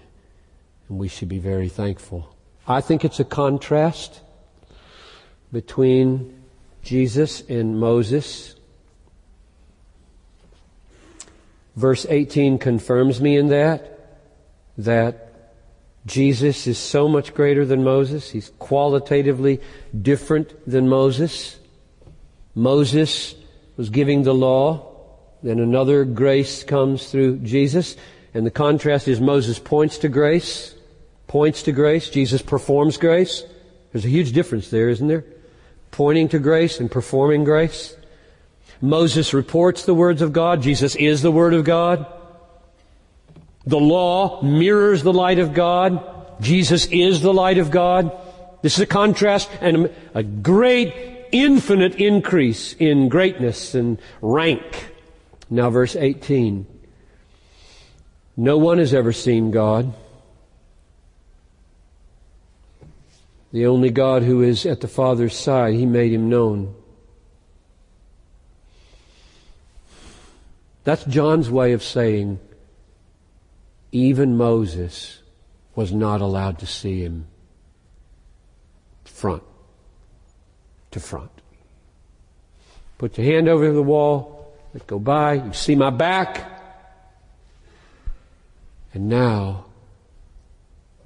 and 0.91 0.99
we 0.99 1.07
should 1.07 1.29
be 1.29 1.39
very 1.39 1.69
thankful. 1.69 2.35
I 2.67 2.81
think 2.81 3.05
it's 3.05 3.21
a 3.21 3.23
contrast 3.23 4.19
between 5.51 6.41
Jesus 6.83 7.41
and 7.49 7.79
Moses. 7.79 8.55
Verse 11.75 12.05
18 12.09 12.57
confirms 12.57 13.21
me 13.21 13.37
in 13.37 13.47
that, 13.47 13.99
that 14.77 15.33
Jesus 16.05 16.67
is 16.67 16.77
so 16.77 17.07
much 17.07 17.33
greater 17.33 17.65
than 17.65 17.83
Moses. 17.83 18.29
He's 18.29 18.51
qualitatively 18.59 19.61
different 19.99 20.53
than 20.69 20.89
Moses. 20.89 21.57
Moses 22.55 23.35
was 23.77 23.89
giving 23.89 24.23
the 24.23 24.33
law. 24.33 24.87
Then 25.43 25.59
another 25.59 26.05
grace 26.05 26.63
comes 26.63 27.09
through 27.09 27.39
Jesus. 27.39 27.95
And 28.33 28.45
the 28.45 28.51
contrast 28.51 29.07
is 29.07 29.21
Moses 29.21 29.59
points 29.59 29.97
to 29.99 30.09
grace 30.09 30.75
points 31.31 31.63
to 31.63 31.71
grace. 31.71 32.09
Jesus 32.09 32.41
performs 32.41 32.97
grace. 32.97 33.45
There's 33.93 34.03
a 34.03 34.09
huge 34.09 34.33
difference 34.33 34.69
there, 34.69 34.89
isn't 34.89 35.07
there? 35.07 35.23
Pointing 35.91 36.29
to 36.29 36.39
grace 36.39 36.79
and 36.79 36.89
performing 36.89 37.43
grace. 37.43 37.95
Moses 38.81 39.33
reports 39.33 39.85
the 39.85 39.93
words 39.93 40.21
of 40.21 40.33
God. 40.33 40.61
Jesus 40.61 40.95
is 40.95 41.21
the 41.21 41.31
Word 41.31 41.53
of 41.53 41.63
God. 41.63 42.05
The 43.65 43.79
law 43.79 44.41
mirrors 44.41 45.03
the 45.03 45.13
light 45.13 45.37
of 45.37 45.53
God. 45.53 46.03
Jesus 46.41 46.87
is 46.87 47.21
the 47.21 47.33
light 47.33 47.59
of 47.59 47.69
God. 47.69 48.11
This 48.63 48.75
is 48.75 48.79
a 48.79 48.87
contrast 48.87 49.49
and 49.59 49.93
a 50.13 50.23
great 50.23 51.27
infinite 51.31 51.95
increase 51.95 52.73
in 52.73 53.09
greatness 53.09 53.75
and 53.75 53.99
rank. 54.21 54.91
Now 55.49 55.69
verse 55.69 55.95
18. 55.95 56.65
No 58.37 58.57
one 58.57 58.79
has 58.79 58.93
ever 58.93 59.13
seen 59.13 59.51
God. 59.51 59.93
The 63.51 63.65
only 63.65 63.89
God 63.89 64.23
who 64.23 64.41
is 64.41 64.65
at 64.65 64.81
the 64.81 64.87
Father's 64.87 65.35
side, 65.35 65.73
He 65.73 65.85
made 65.85 66.13
Him 66.13 66.29
known. 66.29 66.73
That's 70.83 71.03
John's 71.05 71.49
way 71.49 71.73
of 71.73 71.83
saying 71.83 72.39
even 73.91 74.37
Moses 74.37 75.21
was 75.75 75.91
not 75.91 76.21
allowed 76.21 76.59
to 76.59 76.65
see 76.65 77.01
Him 77.01 77.27
front 79.03 79.43
to 80.91 80.99
front. 80.99 81.31
Put 82.97 83.17
your 83.17 83.25
hand 83.25 83.47
over 83.47 83.71
the 83.71 83.83
wall, 83.83 84.53
let 84.73 84.87
go 84.87 84.99
by, 84.99 85.33
you 85.33 85.53
see 85.53 85.75
my 85.75 85.89
back. 85.89 86.47
And 88.93 89.09
now, 89.09 89.65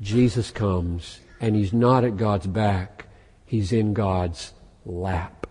Jesus 0.02 0.52
comes 0.52 1.20
and 1.46 1.56
he's 1.56 1.74
not 1.74 2.04
at 2.04 2.18
God's 2.18 2.48
back, 2.48 3.06
he's 3.46 3.72
in 3.72 3.94
God's 3.94 4.52
lap. 4.84 5.46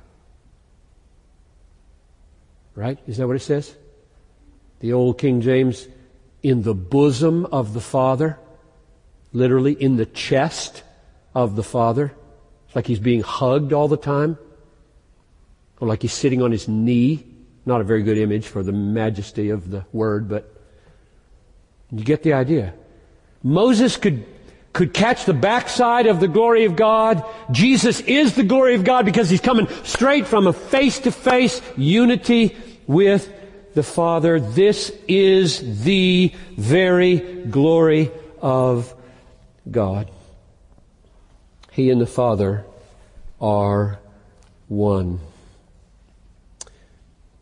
Right? 2.74 2.98
Isn't 3.06 3.22
that 3.22 3.28
what 3.28 3.36
it 3.36 3.42
says? 3.42 3.76
The 4.80 4.92
old 4.92 5.18
King 5.18 5.40
James, 5.40 5.86
in 6.42 6.62
the 6.62 6.74
bosom 6.74 7.46
of 7.46 7.74
the 7.74 7.80
Father, 7.80 8.40
literally 9.32 9.72
in 9.72 9.94
the 9.94 10.04
chest 10.04 10.82
of 11.32 11.54
the 11.54 11.62
Father. 11.62 12.12
It's 12.66 12.74
like 12.74 12.88
he's 12.88 12.98
being 12.98 13.20
hugged 13.20 13.72
all 13.72 13.86
the 13.86 13.96
time, 13.96 14.36
or 15.78 15.86
like 15.86 16.02
he's 16.02 16.12
sitting 16.12 16.42
on 16.42 16.50
his 16.50 16.66
knee. 16.66 17.24
Not 17.66 17.80
a 17.80 17.84
very 17.84 18.02
good 18.02 18.18
image 18.18 18.48
for 18.48 18.64
the 18.64 18.72
majesty 18.72 19.50
of 19.50 19.70
the 19.70 19.84
word, 19.92 20.28
but 20.28 20.60
you 21.92 22.02
get 22.02 22.24
the 22.24 22.32
idea. 22.32 22.74
Moses 23.44 23.96
could 23.96 24.26
could 24.74 24.92
catch 24.92 25.24
the 25.24 25.32
backside 25.32 26.06
of 26.06 26.20
the 26.20 26.28
glory 26.28 26.64
of 26.64 26.76
God. 26.76 27.24
Jesus 27.52 28.00
is 28.00 28.34
the 28.34 28.42
glory 28.42 28.74
of 28.74 28.84
God 28.84 29.06
because 29.06 29.30
he's 29.30 29.40
coming 29.40 29.68
straight 29.84 30.26
from 30.26 30.46
a 30.46 30.52
face 30.52 30.98
to 31.00 31.12
face 31.12 31.62
unity 31.76 32.54
with 32.86 33.32
the 33.74 33.84
Father. 33.84 34.40
This 34.40 34.92
is 35.06 35.84
the 35.84 36.32
very 36.56 37.44
glory 37.44 38.10
of 38.42 38.92
God. 39.70 40.10
He 41.70 41.88
and 41.90 42.00
the 42.00 42.06
Father 42.06 42.64
are 43.40 44.00
one. 44.66 45.20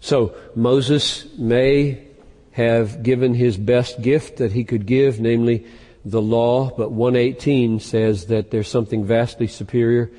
So 0.01 0.35
Moses 0.55 1.27
may 1.39 2.05
have 2.53 3.03
given 3.03 3.33
his 3.33 3.57
best 3.57 4.03
gift 4.03 4.37
that 4.37 4.53
he 4.53 4.65
could 4.65 4.85
give, 4.85 5.19
namely 5.19 5.67
the 6.05 6.23
law, 6.23 6.71
but 6.77 6.91
118 6.91 7.81
says 7.81 8.27
that 8.27 8.51
there's 8.51 8.69
something 8.69 9.05
vastly 9.05 9.47
superior, 9.47 10.11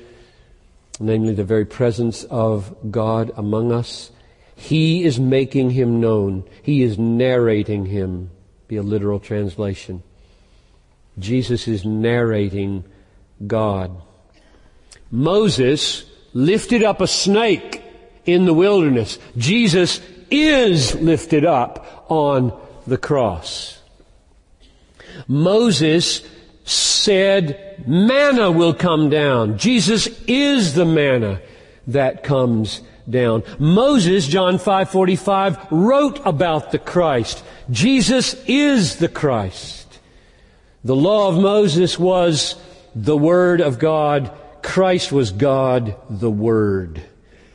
namely 0.98 1.34
the 1.34 1.44
very 1.44 1.66
presence 1.66 2.24
of 2.24 2.74
God 2.90 3.32
among 3.36 3.72
us. 3.72 4.10
He 4.56 5.04
is 5.04 5.18
making 5.18 5.70
him 5.70 6.00
known. 6.00 6.44
He 6.62 6.82
is 6.82 6.98
narrating 6.98 7.86
him. 7.86 8.30
Be 8.68 8.76
a 8.76 8.82
literal 8.82 9.20
translation. 9.20 10.02
Jesus 11.18 11.68
is 11.68 11.84
narrating 11.84 12.84
God. 13.46 13.90
Moses 15.10 16.04
lifted 16.32 16.82
up 16.82 17.00
a 17.00 17.06
snake 17.06 17.82
in 18.24 18.46
the 18.46 18.54
wilderness. 18.54 19.18
Jesus 19.36 20.00
is 20.30 20.94
lifted 20.94 21.44
up 21.44 22.06
on 22.08 22.58
the 22.86 22.98
cross. 22.98 23.80
Moses 25.28 26.22
said 26.64 27.84
manna 27.86 28.50
will 28.50 28.74
come 28.74 29.10
down. 29.10 29.58
Jesus 29.58 30.08
is 30.26 30.74
the 30.74 30.84
manna 30.84 31.40
that 31.86 32.22
comes 32.22 32.80
down. 33.08 33.42
Moses, 33.58 34.26
John 34.26 34.58
5:45, 34.58 35.58
wrote 35.70 36.20
about 36.24 36.72
the 36.72 36.78
Christ. 36.78 37.44
Jesus 37.70 38.34
is 38.46 38.96
the 38.96 39.08
Christ. 39.08 39.98
The 40.84 40.96
law 40.96 41.28
of 41.28 41.38
Moses 41.38 41.98
was 41.98 42.56
the 42.94 43.16
word 43.16 43.60
of 43.60 43.78
God. 43.78 44.30
Christ 44.62 45.12
was 45.12 45.30
God 45.30 45.94
the 46.08 46.30
word. 46.30 47.02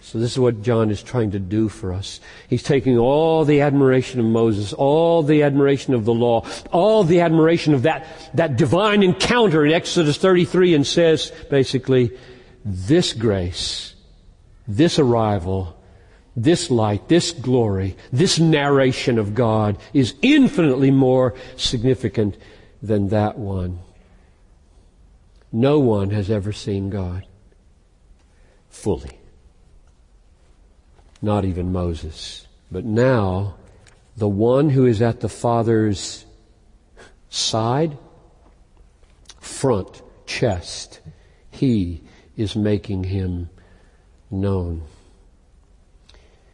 So 0.09 0.17
this 0.17 0.31
is 0.31 0.39
what 0.39 0.63
John 0.63 0.89
is 0.89 1.03
trying 1.03 1.29
to 1.31 1.39
do 1.39 1.69
for 1.69 1.93
us. 1.93 2.19
He's 2.47 2.63
taking 2.63 2.97
all 2.97 3.45
the 3.45 3.61
admiration 3.61 4.19
of 4.19 4.25
Moses, 4.25 4.73
all 4.73 5.21
the 5.21 5.43
admiration 5.43 5.93
of 5.93 6.03
the 6.03 6.15
law, 6.15 6.47
all 6.71 7.03
the 7.03 7.21
admiration 7.21 7.75
of 7.75 7.83
that, 7.83 8.07
that 8.33 8.55
divine 8.55 9.03
encounter 9.03 9.63
in 9.63 9.71
Exodus 9.71 10.17
33 10.17 10.73
and 10.73 10.87
says 10.87 11.31
basically, 11.51 12.17
this 12.65 13.13
grace, 13.13 13.93
this 14.67 14.97
arrival, 14.97 15.79
this 16.35 16.71
light, 16.71 17.07
this 17.07 17.29
glory, 17.31 17.95
this 18.11 18.39
narration 18.39 19.19
of 19.19 19.35
God 19.35 19.77
is 19.93 20.15
infinitely 20.23 20.89
more 20.89 21.35
significant 21.55 22.35
than 22.81 23.09
that 23.09 23.37
one. 23.37 23.77
No 25.51 25.77
one 25.77 26.09
has 26.09 26.31
ever 26.31 26.51
seen 26.51 26.89
God. 26.89 27.27
fully. 28.71 29.18
Not 31.21 31.45
even 31.45 31.71
Moses. 31.71 32.47
But 32.71 32.85
now, 32.85 33.55
the 34.15 34.27
one 34.27 34.69
who 34.69 34.85
is 34.85 35.01
at 35.01 35.19
the 35.19 35.29
Father's 35.29 36.25
side, 37.29 37.97
front, 39.39 40.01
chest, 40.25 40.99
he 41.51 42.03
is 42.37 42.55
making 42.55 43.05
him 43.05 43.49
known. 44.31 44.83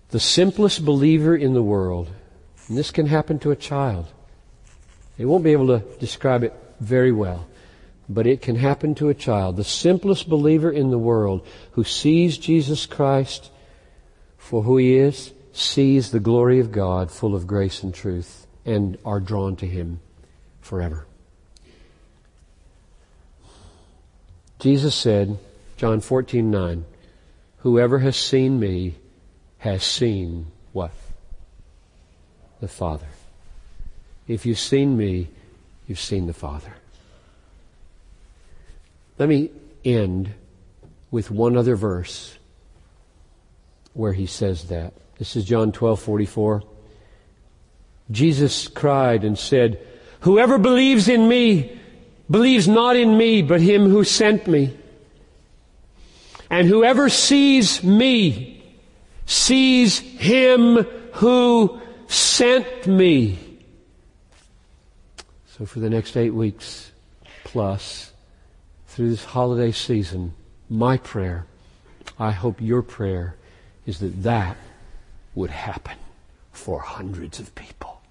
The 0.10 0.20
simplest 0.20 0.86
believer 0.86 1.36
in 1.36 1.54
the 1.54 1.64
world, 1.64 2.10
and 2.68 2.78
this 2.78 2.92
can 2.92 3.08
happen 3.08 3.40
to 3.40 3.52
a 3.52 3.56
child. 3.56 4.08
They 5.18 5.26
won't 5.26 5.44
be 5.44 5.52
able 5.52 5.68
to 5.68 5.84
describe 6.00 6.44
it 6.44 6.54
very 6.80 7.12
well, 7.12 7.48
but 8.10 8.28
it 8.28 8.42
can 8.42 8.56
happen 8.56 8.96
to 8.96 9.10
a 9.10 9.14
child. 9.14 9.58
The 9.58 9.64
simplest 9.64 10.30
believer 10.30 10.72
in 10.72 10.90
the 10.90 10.98
world 10.98 11.46
who 11.72 11.84
sees 11.84 12.38
Jesus 12.38 12.86
Christ 12.86 13.50
for 14.46 14.62
who 14.62 14.78
he 14.78 14.96
is, 14.96 15.34
sees 15.54 16.12
the 16.12 16.20
glory 16.20 16.60
of 16.60 16.72
God 16.72 17.10
full 17.10 17.34
of 17.34 17.48
grace 17.48 17.82
and 17.82 17.92
truth, 17.92 18.46
and 18.64 18.96
are 19.04 19.20
drawn 19.20 19.56
to 19.56 19.66
him 19.66 20.00
forever. 20.62 21.08
Jesus 24.60 24.94
said, 24.94 25.40
John 25.78 26.00
14, 26.00 26.52
9, 26.52 26.86
Whoever 27.58 27.98
has 27.98 28.16
seen 28.16 28.60
me 28.60 28.94
has 29.58 29.84
seen 29.84 30.46
what? 30.74 30.92
The 32.60 32.68
Father. 32.68 33.08
If 34.28 34.46
you've 34.46 34.60
seen 34.60 34.96
me, 34.96 35.28
you've 35.88 36.00
seen 36.00 36.28
the 36.28 36.34
Father. 36.34 36.76
Let 39.18 39.28
me 39.28 39.50
end 39.84 40.36
with 41.10 41.32
one 41.32 41.58
other 41.58 41.76
verse 41.76 42.38
where 43.96 44.14
he 44.14 44.28
says 44.28 44.66
that. 44.66 44.94
This 45.18 45.36
is 45.36 45.46
John 45.46 45.72
12:44. 45.72 46.62
Jesus 48.12 48.68
cried 48.68 49.24
and 49.24 49.40
said, 49.40 49.80
"Whoever 50.20 50.60
believes 50.60 51.08
in 51.08 51.28
me 51.28 51.80
believes 52.30 52.68
not 52.68 52.96
in 52.96 53.18
me, 53.18 53.42
but 53.42 53.62
him 53.62 53.90
who 53.90 54.04
sent 54.04 54.48
me. 54.48 54.78
And 56.50 56.68
whoever 56.68 57.10
sees 57.10 57.84
me 57.84 58.62
sees 59.26 60.00
him 60.00 60.86
who 61.14 61.80
sent 62.08 62.86
me." 62.86 63.40
So 65.58 65.66
for 65.66 65.80
the 65.80 65.90
next 65.90 66.18
8 66.18 66.34
weeks 66.34 66.92
plus 67.46 68.12
through 68.88 69.10
this 69.10 69.24
holiday 69.24 69.72
season, 69.72 70.34
my 70.70 70.98
prayer, 70.98 71.46
I 72.20 72.32
hope 72.32 72.62
your 72.62 72.82
prayer 72.82 73.36
is 73.86 74.00
that 74.00 74.24
that 74.24 74.58
would 75.34 75.52
happen 75.52 75.98
for 76.52 76.80
hundreds 76.80 77.40
of 77.40 77.54
people. 77.56 78.02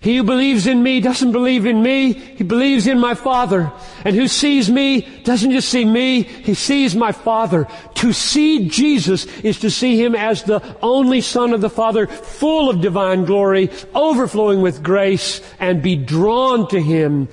He 0.00 0.16
who 0.16 0.22
believes 0.22 0.66
in 0.66 0.82
me 0.82 1.00
doesn't 1.00 1.32
believe 1.32 1.66
in 1.66 1.82
me, 1.82 2.12
he 2.12 2.44
believes 2.44 2.86
in 2.86 2.98
my 2.98 3.14
Father. 3.14 3.72
And 4.04 4.14
who 4.14 4.28
sees 4.28 4.70
me 4.70 5.02
doesn't 5.24 5.50
just 5.50 5.68
see 5.68 5.84
me, 5.84 6.22
he 6.22 6.54
sees 6.54 6.94
my 6.94 7.12
Father. 7.12 7.66
To 7.96 8.12
see 8.12 8.68
Jesus 8.68 9.26
is 9.40 9.60
to 9.60 9.70
see 9.70 10.02
him 10.02 10.14
as 10.14 10.42
the 10.42 10.62
only 10.82 11.20
Son 11.20 11.52
of 11.52 11.60
the 11.60 11.70
Father, 11.70 12.06
full 12.06 12.70
of 12.70 12.80
divine 12.80 13.24
glory, 13.24 13.70
overflowing 13.94 14.62
with 14.62 14.82
grace, 14.82 15.40
and 15.58 15.82
be 15.82 15.96
drawn 15.96 16.68
to 16.68 16.80
him 16.80 17.28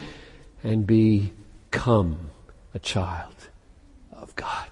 and 0.63 0.85
become 0.85 2.31
a 2.73 2.79
child 2.79 3.35
of 4.13 4.35
God. 4.35 4.70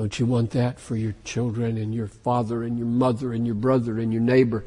Don't 0.00 0.18
you 0.18 0.24
want 0.24 0.52
that 0.52 0.80
for 0.80 0.96
your 0.96 1.14
children 1.24 1.76
and 1.76 1.94
your 1.94 2.06
father 2.06 2.62
and 2.62 2.78
your 2.78 2.86
mother 2.86 3.34
and 3.34 3.44
your 3.44 3.54
brother 3.54 3.98
and 3.98 4.10
your 4.10 4.22
neighbor? 4.22 4.64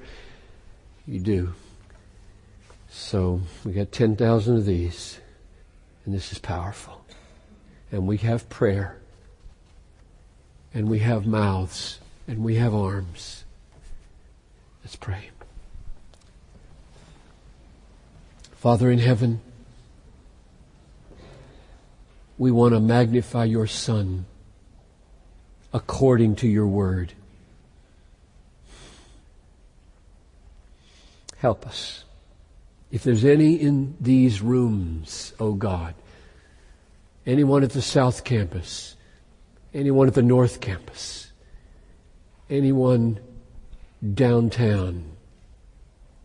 You 1.08 1.20
do. 1.20 1.54
So 2.88 3.42
we 3.66 3.72
got 3.72 3.92
10,000 3.92 4.58
of 4.58 4.66
these, 4.68 5.20
and 6.06 6.14
this 6.14 6.32
is 6.32 6.38
powerful. 6.38 7.04
And 7.92 8.06
we 8.06 8.18
have 8.18 8.48
prayer, 8.48 9.00
and 10.72 10.88
we 10.88 11.00
have 11.00 11.26
mouths, 11.26 11.98
and 12.28 12.44
we 12.44 12.58
have 12.58 12.76
arms. 12.76 13.44
Let's 14.84 14.96
pray. 14.96 15.32
Father 18.52 18.92
in 18.92 19.00
heaven, 19.00 19.42
we 22.38 22.52
want 22.52 22.76
to 22.76 22.80
magnify 22.80 23.46
your 23.46 23.66
Son 23.66 24.28
according 25.74 26.36
to 26.38 26.47
your 26.47 26.67
word. 26.67 27.13
Help 31.38 31.65
us. 31.65 32.05
If 32.91 33.03
there's 33.03 33.26
any 33.26 33.55
in 33.55 33.97
these 33.99 34.41
rooms, 34.41 35.34
oh 35.39 35.53
God, 35.53 35.95
anyone 37.26 37.63
at 37.63 37.71
the 37.71 37.82
South 37.82 38.24
Campus, 38.24 38.95
anyone 39.74 40.07
at 40.07 40.13
the 40.13 40.21
North 40.21 40.61
Campus, 40.61 41.32
anyone 42.49 43.19
downtown 44.13 45.11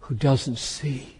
who 0.01 0.15
doesn't 0.15 0.59
see 0.59 1.18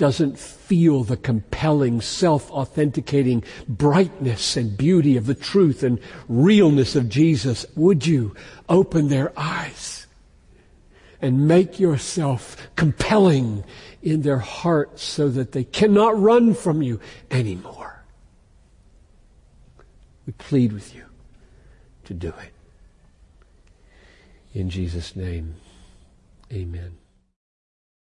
doesn't 0.00 0.38
feel 0.38 1.04
the 1.04 1.16
compelling, 1.18 2.00
self-authenticating 2.00 3.44
brightness 3.68 4.56
and 4.56 4.74
beauty 4.74 5.18
of 5.18 5.26
the 5.26 5.34
truth 5.34 5.82
and 5.82 6.00
realness 6.26 6.96
of 6.96 7.06
Jesus, 7.06 7.66
would 7.76 8.06
you 8.06 8.34
open 8.66 9.08
their 9.08 9.30
eyes 9.38 10.06
and 11.20 11.46
make 11.46 11.78
yourself 11.78 12.56
compelling 12.76 13.62
in 14.02 14.22
their 14.22 14.38
hearts 14.38 15.02
so 15.02 15.28
that 15.28 15.52
they 15.52 15.64
cannot 15.64 16.18
run 16.18 16.54
from 16.54 16.80
you 16.80 16.98
anymore? 17.30 18.02
We 20.24 20.32
plead 20.32 20.72
with 20.72 20.94
you 20.94 21.04
to 22.04 22.14
do 22.14 22.28
it. 22.28 22.54
In 24.54 24.70
Jesus' 24.70 25.14
name, 25.14 25.56
amen. 26.50 26.99